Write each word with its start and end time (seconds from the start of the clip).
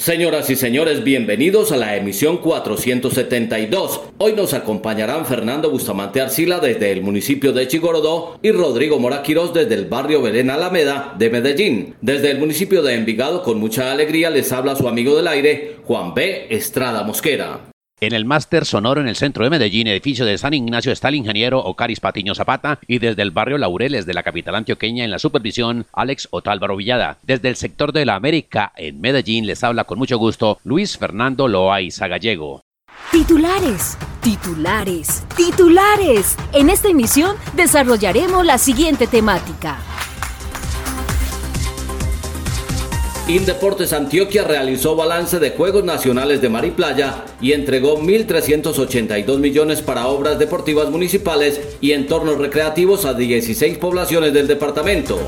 Señoras 0.00 0.48
y 0.48 0.56
señores, 0.56 1.04
bienvenidos 1.04 1.72
a 1.72 1.76
la 1.76 1.94
emisión 1.94 2.38
472. 2.38 4.00
Hoy 4.16 4.32
nos 4.32 4.54
acompañarán 4.54 5.26
Fernando 5.26 5.70
Bustamante 5.70 6.22
Arcila 6.22 6.58
desde 6.58 6.90
el 6.90 7.02
municipio 7.02 7.52
de 7.52 7.68
Chigorodó 7.68 8.38
y 8.40 8.50
Rodrigo 8.50 8.98
Moraquiros 8.98 9.52
desde 9.52 9.74
el 9.74 9.84
barrio 9.84 10.22
Belén 10.22 10.48
Alameda 10.48 11.14
de 11.18 11.28
Medellín. 11.28 11.94
Desde 12.00 12.30
el 12.30 12.38
municipio 12.38 12.82
de 12.82 12.94
Envigado, 12.94 13.42
con 13.42 13.60
mucha 13.60 13.92
alegría, 13.92 14.30
les 14.30 14.50
habla 14.52 14.74
su 14.74 14.88
amigo 14.88 15.14
del 15.14 15.28
aire, 15.28 15.76
Juan 15.84 16.14
B. 16.14 16.46
Estrada 16.48 17.04
Mosquera. 17.04 17.70
En 18.02 18.14
el 18.14 18.24
Máster 18.24 18.64
Sonoro 18.64 19.02
en 19.02 19.08
el 19.08 19.16
centro 19.16 19.44
de 19.44 19.50
Medellín, 19.50 19.86
edificio 19.86 20.24
de 20.24 20.38
San 20.38 20.54
Ignacio, 20.54 20.90
está 20.90 21.10
el 21.10 21.16
ingeniero 21.16 21.58
Ocaris 21.58 22.00
Patiño 22.00 22.34
Zapata 22.34 22.78
y 22.86 22.98
desde 22.98 23.20
el 23.20 23.30
barrio 23.30 23.58
Laureles 23.58 24.06
de 24.06 24.14
la 24.14 24.22
capital 24.22 24.54
antioqueña 24.54 25.04
en 25.04 25.10
la 25.10 25.18
supervisión, 25.18 25.84
Alex 25.92 26.26
Otálvaro 26.30 26.76
Villada. 26.76 27.18
Desde 27.22 27.50
el 27.50 27.56
sector 27.56 27.92
de 27.92 28.06
la 28.06 28.14
América 28.14 28.72
en 28.74 29.02
Medellín 29.02 29.46
les 29.46 29.62
habla 29.62 29.84
con 29.84 29.98
mucho 29.98 30.16
gusto 30.16 30.58
Luis 30.64 30.96
Fernando 30.96 31.46
Loaiza 31.46 32.08
Gallego. 32.08 32.62
Titulares, 33.12 33.98
titulares, 34.22 35.22
titulares. 35.36 36.38
En 36.54 36.70
esta 36.70 36.88
emisión 36.88 37.36
desarrollaremos 37.54 38.46
la 38.46 38.56
siguiente 38.56 39.08
temática. 39.08 39.76
Indeportes 43.30 43.92
Antioquia 43.92 44.42
realizó 44.42 44.96
balance 44.96 45.38
de 45.38 45.50
Juegos 45.50 45.84
Nacionales 45.84 46.42
de 46.42 46.48
Mar 46.48 46.64
y 46.64 46.72
Playa 46.72 47.24
y 47.40 47.52
entregó 47.52 47.96
1.382 47.96 49.38
millones 49.38 49.82
para 49.82 50.08
obras 50.08 50.36
deportivas 50.40 50.90
municipales 50.90 51.76
y 51.80 51.92
entornos 51.92 52.38
recreativos 52.38 53.04
a 53.04 53.14
16 53.14 53.78
poblaciones 53.78 54.32
del 54.32 54.48
departamento. 54.48 55.20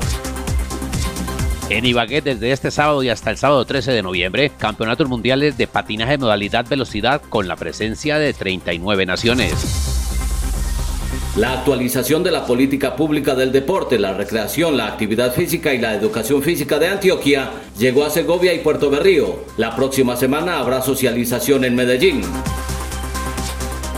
En 1.69 1.85
Ibagué, 1.85 2.21
desde 2.21 2.51
este 2.51 2.71
sábado 2.71 3.03
y 3.03 3.09
hasta 3.09 3.31
el 3.31 3.37
sábado 3.37 3.63
13 3.63 3.93
de 3.93 4.03
noviembre, 4.03 4.51
campeonatos 4.57 5.07
mundiales 5.07 5.57
de 5.57 5.67
patinaje 5.67 6.17
modalidad 6.17 6.67
velocidad 6.67 7.21
con 7.29 7.47
la 7.47 7.55
presencia 7.55 8.19
de 8.19 8.33
39 8.33 9.05
naciones. 9.05 9.92
La 11.35 11.53
actualización 11.53 12.21
de 12.21 12.29
la 12.29 12.45
política 12.45 12.95
pública 12.95 13.33
del 13.33 13.51
deporte, 13.51 13.97
la 13.97 14.13
recreación, 14.13 14.77
la 14.77 14.85
actividad 14.85 15.33
física 15.33 15.73
y 15.73 15.79
la 15.79 15.95
educación 15.95 16.43
física 16.43 16.77
de 16.77 16.89
Antioquia 16.89 17.49
llegó 17.75 18.05
a 18.05 18.11
Segovia 18.11 18.53
y 18.53 18.59
Puerto 18.59 18.91
Berrío. 18.91 19.39
La 19.57 19.75
próxima 19.75 20.15
semana 20.15 20.59
habrá 20.59 20.83
socialización 20.83 21.65
en 21.65 21.73
Medellín. 21.73 22.21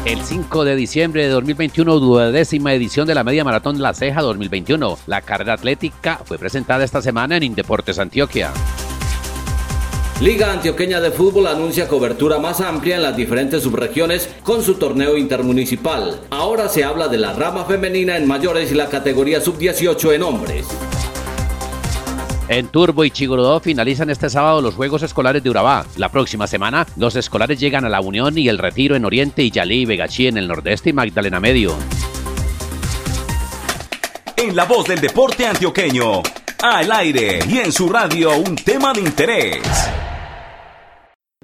El 0.06 0.22
5 0.22 0.63
de 0.63 0.78
diciembre 0.78 1.23
de 1.23 1.30
2021, 1.30 2.00
duodécima 2.00 2.73
edición 2.73 3.06
de 3.06 3.16
la 3.16 3.25
Media 3.25 3.44
Maratón 3.44 3.81
La 3.81 3.94
Ceja 3.94 4.22
2021. 4.22 4.97
La 5.06 5.19
carrera 5.19 5.53
atlética 5.56 6.22
fue 6.23 6.38
presentada 6.38 6.86
esta 6.86 7.02
semana 7.02 7.36
en 7.36 7.44
Indeportes 7.44 8.00
Antioquia. 8.00 8.53
Liga 10.22 10.54
Antioqueña 10.54 11.02
de 11.02 11.12
Fútbol 11.12 11.46
anuncia 11.46 11.90
cobertura 11.90 12.40
más 12.40 12.62
amplia 12.62 12.96
en 12.96 13.04
las 13.04 13.18
diferentes 13.18 13.64
subregiones 13.64 14.30
con 14.44 14.64
su 14.64 14.76
torneo 14.76 15.18
intermunicipal. 15.18 16.22
Ahora 16.30 16.70
se 16.70 16.86
habla 16.86 17.09
de 17.09 17.18
la 17.18 17.34
rama 17.34 17.66
femenina 17.66 18.16
en 18.16 18.25
mayores 18.25 18.72
y 18.72 18.75
la 18.75 18.88
categoría 18.88 19.42
sub-18 19.42 20.14
en 20.14 20.24
hombres. 20.24 20.68
En 22.48 22.70
Turbo 22.70 23.04
y 23.04 23.12
Chigorodó 23.12 23.59
finalizan 23.59 24.09
este 24.09 24.30
sábado 24.30 24.62
los 24.62 24.75
Juegos 24.75 25.04
Escolares 25.04 25.44
de 25.44 25.50
Urabá. 25.50 25.86
La 25.98 26.08
próxima 26.08 26.48
semana, 26.48 26.88
los 26.96 27.18
escolares 27.18 27.59
llegan 27.59 27.84
a 27.84 27.90
La 27.90 28.00
Unión 28.00 28.38
y 28.38 28.48
el 28.48 28.58
Retiro 28.58 28.96
en 28.96 29.04
Oriente 29.04 29.44
y 29.44 29.52
Yalí 29.52 29.81
y 29.81 29.86
Vegachí 29.86 30.28
en 30.28 30.38
el 30.38 30.48
Nordeste 30.48 30.92
y 30.92 30.94
Magdalena 30.94 31.42
Medio. 31.42 31.75
En 34.38 34.56
la 34.56 34.64
voz 34.64 34.88
del 34.88 35.02
deporte 35.02 35.46
antioqueño, 35.46 36.22
al 36.64 36.92
aire 36.94 37.40
y 37.50 37.58
en 37.58 37.72
su 37.74 37.90
radio, 37.90 38.38
un 38.38 38.56
tema 38.56 38.94
de 38.94 39.02
interés. 39.02 39.59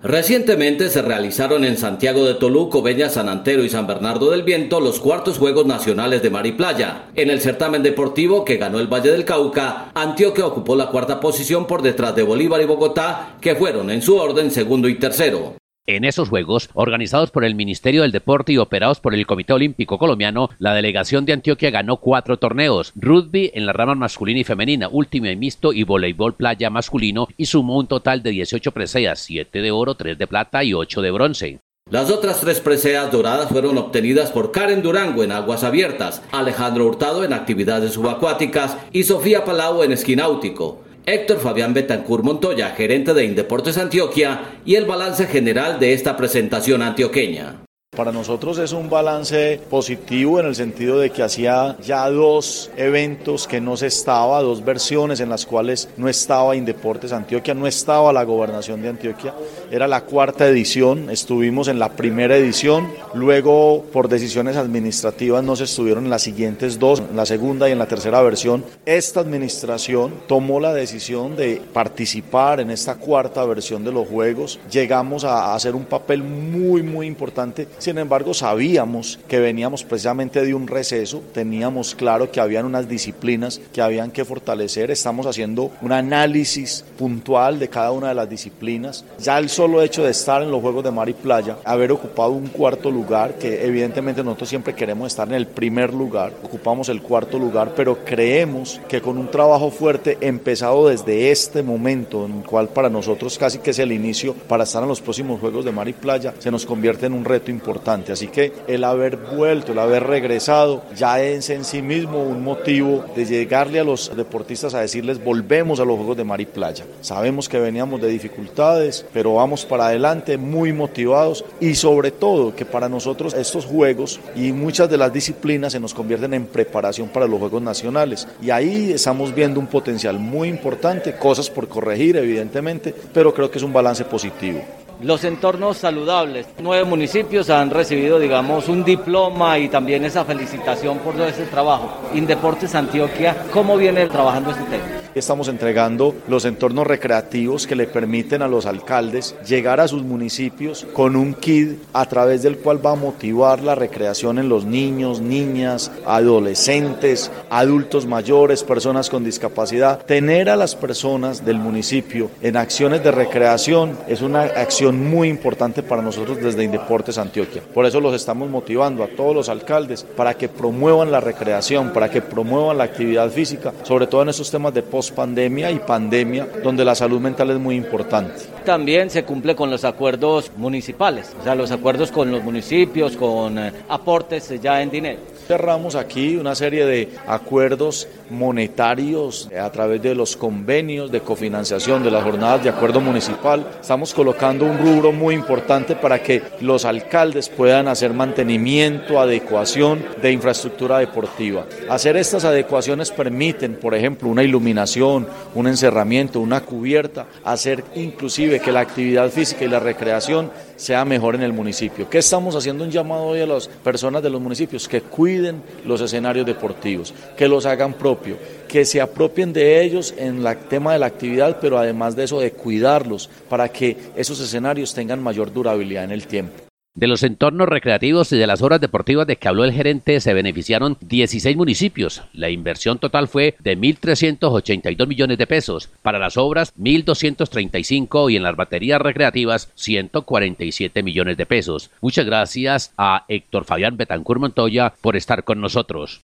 Recientemente 0.04 0.90
se 0.90 1.04
realizaron 1.04 1.64
en 1.64 1.78
Santiago 1.78 2.26
de 2.26 2.34
Toluco, 2.34 2.82
Beña, 2.82 3.10
San 3.10 3.30
Antero 3.30 3.64
y 3.64 3.70
San 3.70 3.86
Bernardo 3.86 4.32
del 4.32 4.42
Viento 4.42 4.80
los 4.80 5.00
cuartos 5.00 5.38
Juegos 5.38 5.68
Nacionales 5.68 6.24
de 6.24 6.32
Mar 6.32 6.48
Playa. 6.58 7.04
En 7.14 7.30
el 7.30 7.40
certamen 7.40 7.84
deportivo 7.84 8.44
que 8.44 8.58
ganó 8.58 8.80
el 8.80 8.92
Valle 8.92 9.12
del 9.12 9.26
Cauca, 9.26 9.92
Antioquia 9.94 10.48
ocupó 10.48 10.76
la 10.76 10.88
cuarta 10.88 11.20
posición 11.20 11.68
por 11.68 11.84
detrás 11.84 12.16
de 12.16 12.24
Bolívar 12.24 12.62
y 12.62 12.66
Bogotá, 12.66 13.38
que 13.40 13.56
fueron 13.56 13.92
en 13.92 14.02
su 14.02 14.18
orden 14.18 14.50
segundo 14.50 14.90
y 14.90 14.96
tercero. 14.96 15.61
En 15.98 16.06
esos 16.06 16.30
Juegos, 16.30 16.70
organizados 16.74 17.32
por 17.32 17.44
el 17.44 17.54
Ministerio 17.54 18.04
del 18.04 18.14
Deporte 18.14 18.54
y 18.54 18.58
operados 18.58 19.02
por 19.02 19.14
el 19.14 19.28
Comité 19.28 19.52
Olímpico 19.52 19.98
Colombiano, 19.98 20.50
la 20.58 20.74
delegación 20.74 21.26
de 21.26 21.34
Antioquia 21.34 21.70
ganó 21.70 21.98
cuatro 21.98 22.38
torneos, 22.38 22.94
rugby 22.96 23.52
en 23.54 23.66
la 23.66 23.74
rama 23.74 23.96
masculina 23.96 24.40
y 24.40 24.46
femenina, 24.46 24.88
último 24.88 25.28
y 25.28 25.36
mixto 25.36 25.74
y 25.74 25.84
voleibol 25.84 26.34
playa 26.34 26.70
masculino 26.70 27.28
y 27.36 27.48
sumó 27.48 27.78
un 27.78 27.88
total 27.88 28.24
de 28.24 28.30
18 28.30 28.72
preseas, 28.72 29.20
7 29.20 29.62
de 29.62 29.72
oro, 29.72 29.96
3 29.96 30.18
de 30.18 30.28
plata 30.28 30.64
y 30.64 30.74
8 30.74 31.02
de 31.02 31.12
bronce. 31.12 31.60
Las 31.90 32.10
otras 32.10 32.40
tres 32.40 32.62
preseas 32.62 33.12
doradas 33.12 33.50
fueron 33.50 33.78
obtenidas 33.78 34.32
por 34.32 34.54
Karen 34.54 34.82
Durango 34.82 35.26
en 35.26 35.34
aguas 35.34 35.66
abiertas, 35.66 36.22
Alejandro 36.32 36.86
Hurtado 36.86 37.26
en 37.26 37.34
actividades 37.34 37.92
subacuáticas 37.92 38.78
y 38.94 39.04
Sofía 39.04 39.44
Palau 39.44 39.84
en 39.84 39.92
esquináutico. 39.92 40.84
Héctor 41.06 41.40
Fabián 41.40 41.74
Betancur 41.74 42.24
Montoya, 42.24 42.70
gerente 42.72 43.14
de 43.14 43.26
Indeportes 43.26 43.78
Antioquia, 43.78 44.60
y 44.66 44.76
el 44.76 44.86
balance 44.86 45.26
general 45.26 45.80
de 45.80 45.94
esta 45.94 46.16
presentación 46.16 46.82
antioqueña. 46.82 47.62
Para 48.02 48.12
nosotros 48.12 48.58
es 48.58 48.72
un 48.72 48.90
balance 48.90 49.62
positivo 49.70 50.40
en 50.40 50.48
el 50.48 50.56
sentido 50.56 50.98
de 50.98 51.12
que 51.12 51.22
hacía 51.22 51.78
ya 51.84 52.10
dos 52.10 52.72
eventos 52.76 53.48
que 53.48 53.62
no 53.62 53.78
se 53.78 53.86
estaba, 53.86 54.42
dos 54.42 54.66
versiones 54.66 55.20
en 55.20 55.30
las 55.30 55.46
cuales 55.46 55.88
no 55.98 56.10
estaba 56.10 56.56
Indeportes 56.56 57.14
Antioquia, 57.14 57.54
no 57.54 57.68
estaba 57.68 58.12
la 58.12 58.24
gobernación 58.24 58.82
de 58.82 58.90
Antioquia. 58.90 59.36
Era 59.70 59.88
la 59.88 60.02
cuarta 60.02 60.48
edición, 60.48 61.12
estuvimos 61.12 61.68
en 61.68 61.78
la 61.78 61.90
primera 61.90 62.36
edición, 62.36 62.90
luego 63.14 63.86
por 63.94 64.10
decisiones 64.10 64.58
administrativas 64.58 65.44
no 65.44 65.56
se 65.56 65.66
estuvieron 65.66 66.06
en 66.06 66.10
las 66.10 66.24
siguientes 66.24 66.80
dos, 66.80 67.04
en 67.08 67.16
la 67.16 67.28
segunda 67.28 67.70
y 67.70 67.72
en 67.72 67.78
la 67.78 67.86
tercera 67.86 68.20
versión. 68.24 68.66
Esta 68.84 69.20
administración 69.20 70.16
tomó 70.28 70.60
la 70.60 70.74
decisión 70.74 71.36
de 71.36 71.62
participar 71.72 72.62
en 72.62 72.72
esta 72.72 72.96
cuarta 72.96 73.46
versión 73.46 73.84
de 73.84 73.92
los 73.92 74.08
Juegos. 74.08 74.60
Llegamos 74.72 75.24
a 75.24 75.54
hacer 75.54 75.76
un 75.76 75.86
papel 75.86 76.24
muy, 76.24 76.82
muy 76.82 77.06
importante 77.06 77.68
sin 77.92 77.98
embargo, 77.98 78.34
sabíamos 78.34 79.20
que 79.28 79.42
veníamos 79.42 79.84
precisamente 79.84 80.46
de 80.46 80.54
un 80.54 80.66
receso, 80.66 81.22
teníamos 81.34 81.94
claro 81.94 82.32
que 82.32 82.40
habían 82.40 82.66
unas 82.66 82.88
disciplinas 82.88 83.60
que 83.74 83.82
habían 83.82 84.12
que 84.12 84.24
fortalecer, 84.24 84.92
estamos 84.92 85.26
haciendo 85.26 85.72
un 85.82 85.92
análisis 85.92 86.86
puntual 86.98 87.60
de 87.60 87.68
cada 87.68 87.92
una 87.92 88.08
de 88.08 88.16
las 88.16 88.30
disciplinas. 88.30 89.04
Ya 89.20 89.38
el 89.38 89.50
solo 89.50 89.82
hecho 89.82 90.06
de 90.06 90.12
estar 90.12 90.42
en 90.42 90.52
los 90.52 90.62
Juegos 90.62 90.86
de 90.86 90.92
Mar 90.92 91.10
y 91.10 91.14
Playa, 91.14 91.58
haber 91.66 91.92
ocupado 91.92 92.32
un 92.32 92.48
cuarto 92.48 92.90
lugar, 92.90 93.34
que 93.34 93.66
evidentemente 93.66 94.24
nosotros 94.24 94.48
siempre 94.48 94.74
queremos 94.74 95.08
estar 95.08 95.28
en 95.28 95.34
el 95.34 95.48
primer 95.48 95.94
lugar, 95.94 96.32
ocupamos 96.44 96.88
el 96.88 97.02
cuarto 97.02 97.38
lugar, 97.38 97.74
pero 97.76 98.06
creemos 98.06 98.80
que 98.88 99.02
con 99.02 99.18
un 99.18 99.30
trabajo 99.30 99.70
fuerte 99.70 100.18
empezado 100.22 100.88
desde 100.88 101.30
este 101.30 101.62
momento, 101.62 102.26
en 102.26 102.38
el 102.38 102.44
cual 102.46 102.70
para 102.70 102.90
nosotros 102.90 103.38
casi 103.38 103.58
que 103.58 103.72
es 103.72 103.80
el 103.80 103.92
inicio 103.92 104.34
para 104.34 104.64
estar 104.64 104.82
en 104.82 104.88
los 104.88 105.02
próximos 105.02 105.42
Juegos 105.42 105.66
de 105.66 105.74
Mar 105.74 105.90
y 105.90 105.94
Playa, 105.94 106.34
se 106.40 106.52
nos 106.52 106.66
convierte 106.66 107.08
en 107.08 107.14
un 107.14 107.26
reto 107.26 107.52
importante 107.52 107.71
Así 108.12 108.28
que 108.28 108.54
el 108.68 108.84
haber 108.84 109.18
vuelto, 109.18 109.72
el 109.72 109.80
haber 109.80 110.04
regresado, 110.04 110.84
ya 110.96 111.22
es 111.22 111.50
en 111.50 111.64
sí 111.64 111.82
mismo 111.82 112.22
un 112.22 112.44
motivo 112.44 113.06
de 113.16 113.26
llegarle 113.26 113.80
a 113.80 113.84
los 113.84 114.16
deportistas 114.16 114.74
a 114.74 114.82
decirles 114.82 115.24
volvemos 115.24 115.80
a 115.80 115.86
los 115.86 115.98
Juegos 115.98 116.18
de 116.18 116.24
Mar 116.24 116.42
y 116.42 116.46
Playa. 116.46 116.86
Sabemos 117.02 117.48
que 117.48 117.60
veníamos 117.60 118.02
de 118.02 118.08
dificultades, 118.08 119.06
pero 119.14 119.36
vamos 119.36 119.66
para 119.66 119.88
adelante 119.88 120.38
muy 120.38 120.74
motivados 120.74 121.46
y 121.60 121.76
sobre 121.76 122.12
todo 122.12 122.56
que 122.56 122.66
para 122.66 122.90
nosotros 122.90 123.34
estos 123.34 123.66
Juegos 123.66 124.20
y 124.36 124.52
muchas 124.52 124.90
de 124.90 124.98
las 124.98 125.14
disciplinas 125.14 125.74
se 125.74 125.80
nos 125.80 125.94
convierten 125.94 126.34
en 126.34 126.46
preparación 126.46 127.10
para 127.10 127.28
los 127.28 127.40
Juegos 127.40 127.62
Nacionales. 127.62 128.28
Y 128.42 128.50
ahí 128.50 128.92
estamos 128.92 129.34
viendo 129.34 129.60
un 129.60 129.68
potencial 129.68 130.20
muy 130.20 130.50
importante, 130.50 131.16
cosas 131.16 131.50
por 131.50 131.68
corregir 131.68 132.18
evidentemente, 132.18 132.94
pero 133.14 133.34
creo 133.34 133.50
que 133.50 133.58
es 133.58 133.64
un 133.64 133.74
balance 133.74 134.04
positivo 134.06 134.62
los 135.02 135.24
entornos 135.24 135.78
saludables. 135.78 136.48
Nueve 136.60 136.86
municipios 136.86 137.50
han 137.50 137.70
recibido, 137.70 138.20
digamos, 138.20 138.68
un 138.70 138.84
diploma 138.84 139.58
y 139.58 139.68
también 139.68 140.06
esa 140.06 140.26
felicitación 140.26 141.00
por 141.00 141.16
todo 141.16 141.26
ese 141.26 141.46
trabajo. 141.46 141.90
Indeportes 142.14 142.76
Antioquia, 142.76 143.46
¿cómo 143.52 143.78
viene 143.78 144.06
trabajando 144.08 144.52
este 144.52 144.64
tema? 144.64 145.01
Estamos 145.16 145.48
entregando 145.48 146.16
los 146.28 146.46
entornos 146.46 146.88
recreativos 146.88 147.68
que 147.68 147.76
le 147.76 147.88
permiten 147.88 148.42
a 148.42 148.48
los 148.48 148.66
alcaldes 148.66 149.36
llegar 149.46 149.80
a 149.80 149.88
sus 149.88 150.04
municipios 150.04 150.86
con 150.94 151.16
un 151.16 151.34
kit 151.34 151.80
a 151.94 152.06
través 152.06 152.44
del 152.44 152.58
cual 152.58 152.86
va 152.86 152.92
a 152.92 152.96
motivar 152.96 153.62
la 153.62 153.76
recreación 153.76 154.40
en 154.40 154.50
los 154.50 154.66
niños, 154.66 155.22
niñas, 155.22 155.92
adolescentes, 156.06 157.32
adultos 157.50 158.06
mayores, 158.06 158.64
personas 158.64 159.10
con 159.10 159.24
discapacidad. 159.24 160.06
Tener 160.06 160.50
a 160.50 160.56
las 160.56 160.76
personas 160.76 161.46
del 161.46 161.58
municipio 161.58 162.30
en 162.42 162.58
acciones 162.58 163.04
de 163.04 163.12
recreación 163.12 163.98
es 164.08 164.22
una 164.22 164.44
acción 164.44 165.10
muy 165.10 165.28
importante 165.28 165.84
para 165.84 166.02
nosotros 166.02 166.38
desde 166.42 166.64
Indeportes 166.64 167.18
Antioquia. 167.18 167.62
Por 167.74 167.86
eso 167.86 168.00
los 168.00 168.16
estamos 168.16 168.50
motivando 168.50 169.04
a 169.04 169.08
todos 169.08 169.36
los 169.36 169.50
alcaldes 169.50 170.06
para 170.16 170.36
que 170.36 170.50
promuevan 170.50 171.12
la 171.12 171.20
recreación, 171.20 171.92
para 171.94 172.10
que 172.10 172.22
promuevan 172.22 172.78
la 172.78 172.86
actividad 172.86 173.30
física, 173.30 173.74
sobre 173.84 174.08
todo 174.08 174.24
en 174.24 174.30
estos 174.30 174.52
temas 174.52 174.74
de 174.74 174.84
post-pandemia 175.02 175.72
y 175.72 175.80
pandemia, 175.80 176.48
donde 176.64 176.86
la 176.86 176.94
salud 176.94 177.20
mental 177.20 177.50
es 177.50 177.58
muy 177.58 177.76
importante. 177.76 178.34
También 178.64 179.10
se 179.10 179.24
cumple 179.24 179.56
con 179.56 179.72
los 179.72 179.84
acuerdos 179.84 180.52
municipales, 180.56 181.32
o 181.40 181.44
sea, 181.44 181.56
los 181.56 181.72
acuerdos 181.72 182.12
con 182.12 182.32
los 182.32 182.44
municipios, 182.44 183.18
con 183.18 183.58
eh, 183.58 183.74
aportes 183.90 184.62
ya 184.62 184.80
en 184.80 184.92
dinero. 184.92 185.20
Cerramos 185.52 185.96
aquí 185.96 186.38
una 186.38 186.56
serie 186.56 186.86
de 186.86 187.10
acuerdos 187.28 188.08
monetarios 188.30 189.50
a 189.52 189.70
través 189.70 190.02
de 190.02 190.16
los 190.16 190.38
convenios 190.38 191.12
de 191.12 191.20
cofinanciación 191.20 192.06
de 192.06 192.10
las 192.10 192.24
jornadas 192.24 192.64
de 192.64 192.70
acuerdo 192.70 193.02
municipal. 193.02 193.68
Estamos 193.82 194.14
colocando 194.14 194.64
un 194.64 194.78
rubro 194.78 195.12
muy 195.12 195.36
importante 195.36 195.94
para 195.94 196.24
que 196.24 196.42
los 196.62 196.86
alcaldes 196.86 197.50
puedan 197.50 197.90
hacer 197.90 198.14
mantenimiento, 198.14 199.20
adecuación 199.20 200.02
de 200.22 200.32
infraestructura 200.32 201.00
deportiva. 201.00 201.66
Hacer 201.90 202.16
estas 202.16 202.46
adecuaciones 202.46 203.12
permiten, 203.12 203.76
por 203.76 203.94
ejemplo, 203.94 204.30
una 204.30 204.44
iluminación, 204.44 205.28
un 205.54 205.68
encerramiento, 205.68 206.40
una 206.40 206.62
cubierta, 206.62 207.26
hacer 207.44 207.84
inclusive 207.96 208.62
que 208.62 208.72
la 208.72 208.80
actividad 208.80 209.30
física 209.30 209.66
y 209.66 209.68
la 209.68 209.82
recreación 209.82 210.50
sea 210.82 211.06
mejor 211.06 211.36
en 211.36 211.44
el 211.44 211.54
municipio. 211.54 212.10
¿Qué 212.10 212.18
estamos 212.18 212.56
haciendo 212.56 212.84
un 212.84 212.90
llamado 212.90 213.26
hoy 213.26 213.42
a 213.42 213.46
las 213.46 213.68
personas 213.68 214.24
de 214.24 214.32
los 214.32 214.42
municipios? 214.42 214.88
Que 214.88 215.02
cuiden 215.02 215.62
los 215.86 216.02
escenarios 216.02 216.44
deportivos, 216.44 217.14
que 217.38 217.48
los 217.48 217.68
hagan 217.68 217.94
propios, 217.94 218.40
que 218.68 218.84
se 218.84 219.00
apropien 219.00 219.54
de 219.54 219.84
ellos 219.84 220.12
en 220.18 220.44
el 220.44 220.58
tema 220.58 220.94
de 220.94 221.00
la 221.00 221.06
actividad, 221.06 221.60
pero 221.62 221.78
además 221.78 222.16
de 222.16 222.24
eso 222.24 222.40
de 222.40 222.54
cuidarlos 222.54 223.30
para 223.48 223.70
que 223.70 223.96
esos 224.16 224.40
escenarios 224.40 224.92
tengan 224.96 225.22
mayor 225.22 225.54
durabilidad 225.54 226.04
en 226.04 226.12
el 226.12 226.26
tiempo. 226.26 226.71
De 226.94 227.08
los 227.08 227.24
entornos 227.24 227.70
recreativos 227.70 228.34
y 228.34 228.38
de 228.38 228.48
las 228.48 228.62
obras 228.62 228.82
deportivas 228.82 229.26
de 229.26 229.38
que 229.38 229.48
habló 229.48 229.64
el 229.64 229.72
gerente 229.72 230.20
se 230.20 230.34
beneficiaron 230.34 230.98
16 231.00 231.56
municipios. 231.56 232.24
La 232.34 232.50
inversión 232.50 233.00
total 233.00 233.30
fue 233.30 233.56
de 233.60 233.78
1.382 233.78 235.08
millones 235.08 235.38
de 235.38 235.48
pesos. 235.48 235.90
Para 236.02 236.20
las 236.20 236.36
obras, 236.36 236.74
1.235 236.78 238.30
y 238.30 238.36
en 238.36 238.44
las 238.44 238.58
baterías 238.58 239.02
recreativas, 239.02 239.72
147 239.76 241.02
millones 241.02 241.38
de 241.38 241.46
pesos. 241.46 241.92
Muchas 242.02 242.26
gracias 242.26 242.94
a 242.98 243.24
Héctor 243.30 243.64
Fabián 243.64 243.96
Betancur 243.96 244.40
Montoya 244.40 244.94
por 245.00 245.16
estar 245.16 245.46
con 245.46 245.62
nosotros. 245.62 246.22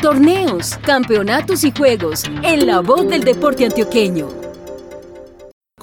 Torneos, 0.00 0.78
campeonatos 0.78 1.62
y 1.64 1.72
juegos 1.72 2.24
en 2.42 2.66
la 2.66 2.80
voz 2.80 3.06
del 3.06 3.22
deporte 3.22 3.66
antioqueño. 3.66 4.55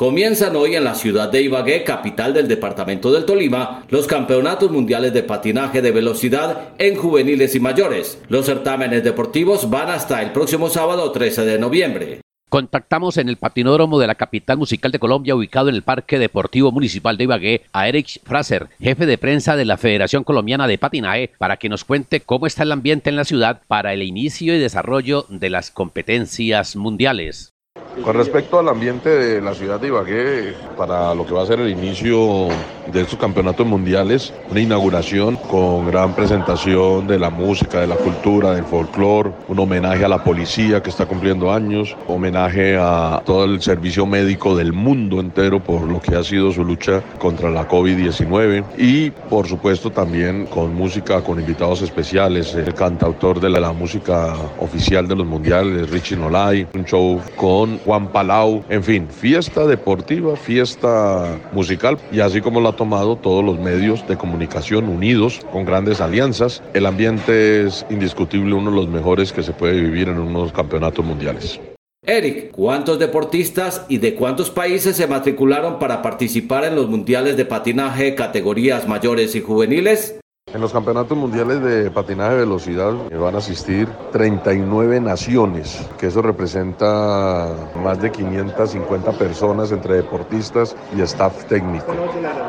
Comienzan 0.03 0.53
hoy 0.57 0.75
en 0.75 0.83
la 0.83 0.95
ciudad 0.95 1.31
de 1.31 1.41
Ibagué, 1.43 1.85
capital 1.85 2.33
del 2.33 2.49
departamento 2.49 3.09
del 3.09 3.23
Tolima, 3.23 3.85
los 3.87 4.05
campeonatos 4.05 4.69
mundiales 4.69 5.13
de 5.13 5.23
patinaje 5.23 5.81
de 5.81 5.91
velocidad 5.91 6.73
en 6.77 6.97
juveniles 6.97 7.55
y 7.55 7.61
mayores. 7.61 8.21
Los 8.27 8.47
certámenes 8.47 9.05
deportivos 9.05 9.69
van 9.69 9.87
hasta 9.87 10.21
el 10.21 10.33
próximo 10.33 10.67
sábado 10.67 11.09
13 11.13 11.45
de 11.45 11.57
noviembre. 11.57 12.19
Contactamos 12.49 13.15
en 13.15 13.29
el 13.29 13.37
patinódromo 13.37 13.97
de 13.97 14.07
la 14.07 14.15
capital 14.15 14.57
musical 14.57 14.91
de 14.91 14.99
Colombia, 14.99 15.35
ubicado 15.35 15.69
en 15.69 15.75
el 15.75 15.83
Parque 15.83 16.19
Deportivo 16.19 16.73
Municipal 16.73 17.15
de 17.15 17.23
Ibagué, 17.23 17.61
a 17.71 17.87
Eric 17.87 18.19
Fraser, 18.25 18.67
jefe 18.81 19.05
de 19.05 19.17
prensa 19.17 19.55
de 19.55 19.63
la 19.63 19.77
Federación 19.77 20.25
Colombiana 20.25 20.67
de 20.67 20.77
Patinaje, 20.77 21.31
para 21.37 21.55
que 21.55 21.69
nos 21.69 21.85
cuente 21.85 22.19
cómo 22.19 22.45
está 22.45 22.63
el 22.63 22.73
ambiente 22.73 23.09
en 23.09 23.15
la 23.15 23.23
ciudad 23.23 23.61
para 23.69 23.93
el 23.93 24.03
inicio 24.03 24.53
y 24.53 24.59
desarrollo 24.59 25.25
de 25.29 25.49
las 25.49 25.71
competencias 25.71 26.75
mundiales. 26.75 27.52
Con 28.01 28.15
respecto 28.15 28.59
al 28.59 28.67
ambiente 28.69 29.09
de 29.09 29.39
la 29.39 29.53
ciudad 29.53 29.79
de 29.79 29.87
Ibagué, 29.87 30.55
para 30.75 31.13
lo 31.13 31.25
que 31.25 31.33
va 31.33 31.43
a 31.43 31.45
ser 31.45 31.59
el 31.59 31.69
inicio 31.69 32.47
de 32.91 33.01
estos 33.01 33.17
campeonatos 33.17 33.65
mundiales, 33.65 34.33
una 34.49 34.59
inauguración 34.59 35.37
con 35.37 35.87
gran 35.87 36.13
presentación 36.13 37.07
de 37.07 37.19
la 37.19 37.29
música, 37.29 37.79
de 37.79 37.87
la 37.87 37.95
cultura, 37.95 38.55
del 38.55 38.65
folclore, 38.65 39.31
un 39.47 39.59
homenaje 39.59 40.03
a 40.03 40.07
la 40.07 40.23
policía 40.23 40.81
que 40.81 40.89
está 40.89 41.05
cumpliendo 41.05 41.53
años, 41.53 41.95
homenaje 42.07 42.77
a 42.77 43.21
todo 43.25 43.45
el 43.45 43.61
servicio 43.61 44.05
médico 44.05 44.55
del 44.55 44.73
mundo 44.73 45.19
entero 45.19 45.63
por 45.63 45.83
lo 45.83 46.01
que 46.01 46.15
ha 46.15 46.23
sido 46.23 46.51
su 46.51 46.65
lucha 46.65 47.01
contra 47.19 47.49
la 47.49 47.67
COVID-19 47.67 48.65
y 48.77 49.11
por 49.11 49.47
supuesto 49.47 49.91
también 49.91 50.47
con 50.47 50.73
música, 50.75 51.21
con 51.21 51.39
invitados 51.39 51.81
especiales, 51.81 52.53
el 52.55 52.73
cantautor 52.73 53.39
de 53.39 53.49
la, 53.49 53.59
la 53.59 53.71
música 53.71 54.35
oficial 54.59 55.07
de 55.07 55.15
los 55.15 55.25
mundiales, 55.25 55.89
Richie 55.89 56.17
Nolay, 56.17 56.67
un 56.73 56.85
show 56.85 57.21
con 57.35 57.79
Juan 57.85 58.07
Palau, 58.11 58.63
en 58.69 58.83
fin, 58.83 59.07
fiesta 59.07 59.65
deportiva, 59.67 60.35
fiesta 60.35 61.39
musical 61.51 61.97
y 62.11 62.19
así 62.19 62.41
como 62.41 62.61
lo 62.61 62.69
ha 62.69 62.75
tomado 62.75 63.15
todos 63.15 63.43
los 63.43 63.59
medios 63.59 64.07
de 64.07 64.17
comunicación 64.17 64.89
unidos 64.89 65.41
con 65.51 65.65
grandes 65.65 66.01
alianzas, 66.01 66.63
el 66.73 66.85
ambiente 66.85 67.65
es 67.65 67.85
indiscutible 67.89 68.55
uno 68.55 68.71
de 68.71 68.77
los 68.77 68.87
mejores 68.87 69.33
que 69.33 69.43
se 69.43 69.53
puede 69.53 69.79
vivir 69.79 70.09
en 70.09 70.19
unos 70.19 70.51
campeonatos 70.51 71.03
mundiales. 71.05 71.59
Eric, 72.05 72.51
¿cuántos 72.51 72.99
deportistas 72.99 73.85
y 73.87 73.97
de 73.97 74.15
cuántos 74.15 74.49
países 74.49 74.97
se 74.97 75.07
matricularon 75.07 75.79
para 75.79 76.01
participar 76.01 76.65
en 76.65 76.75
los 76.75 76.89
mundiales 76.89 77.37
de 77.37 77.45
patinaje 77.45 78.13
categorías 78.13 78.87
mayores 78.89 79.35
y 79.35 79.41
juveniles? 79.41 80.19
En 80.53 80.61
los 80.61 80.71
campeonatos 80.71 81.17
mundiales 81.17 81.63
de 81.63 81.89
patinaje 81.89 82.33
de 82.33 82.39
velocidad 82.41 82.93
van 83.19 83.33
a 83.33 83.39
asistir 83.39 83.87
39 84.11 85.01
naciones, 85.01 85.83
que 85.97 86.07
eso 86.07 86.21
representa 86.21 87.49
más 87.83 87.99
de 87.99 88.11
550 88.11 89.13
personas 89.13 89.71
entre 89.71 89.95
deportistas 89.95 90.75
y 90.95 91.01
staff 91.01 91.45
técnico. 91.45 91.95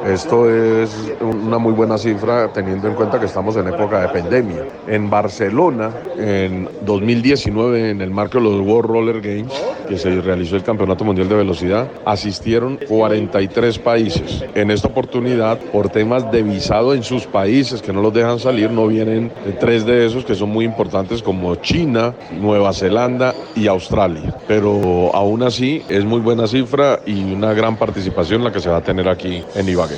Esto 0.06 0.50
es 0.50 1.14
una 1.22 1.56
muy 1.56 1.72
buena 1.72 1.96
cifra 1.96 2.52
teniendo 2.52 2.88
en 2.88 2.94
cuenta 2.94 3.18
que 3.18 3.24
estamos 3.24 3.56
en 3.56 3.68
época 3.68 4.02
de 4.02 4.08
pandemia. 4.08 4.66
En 4.86 5.08
Barcelona, 5.08 5.90
en 6.18 6.68
2019, 6.82 7.88
en 7.88 8.02
el 8.02 8.10
marco 8.10 8.36
de 8.36 8.44
los 8.44 8.60
World 8.60 8.90
Roller 8.90 9.20
Games, 9.22 9.54
que 9.88 9.96
se 9.96 10.20
realizó 10.20 10.56
el 10.56 10.62
Campeonato 10.62 11.04
Mundial 11.04 11.28
de 11.28 11.36
Velocidad, 11.36 11.88
asistieron 12.04 12.78
43 12.86 13.78
países. 13.78 14.44
En 14.54 14.70
esta 14.70 14.88
oportunidad, 14.88 15.58
por 15.58 15.88
temas 15.88 16.30
de 16.30 16.42
visado 16.42 16.92
en 16.92 17.02
sus 17.02 17.26
países, 17.26 17.80
que 17.84 17.92
no 17.92 18.02
los 18.02 18.12
dejan 18.12 18.38
salir, 18.38 18.70
no 18.70 18.86
vienen 18.86 19.30
tres 19.60 19.84
de 19.84 20.06
esos 20.06 20.24
que 20.24 20.34
son 20.34 20.50
muy 20.50 20.64
importantes 20.64 21.22
como 21.22 21.54
China, 21.56 22.14
Nueva 22.40 22.72
Zelanda 22.72 23.34
y 23.54 23.66
Australia. 23.66 24.34
Pero 24.48 25.14
aún 25.14 25.42
así 25.42 25.82
es 25.88 26.04
muy 26.04 26.20
buena 26.20 26.46
cifra 26.46 27.00
y 27.06 27.32
una 27.32 27.52
gran 27.52 27.76
participación 27.76 28.42
la 28.42 28.52
que 28.52 28.60
se 28.60 28.70
va 28.70 28.78
a 28.78 28.82
tener 28.82 29.08
aquí 29.08 29.42
en 29.54 29.68
Ibagué 29.68 29.96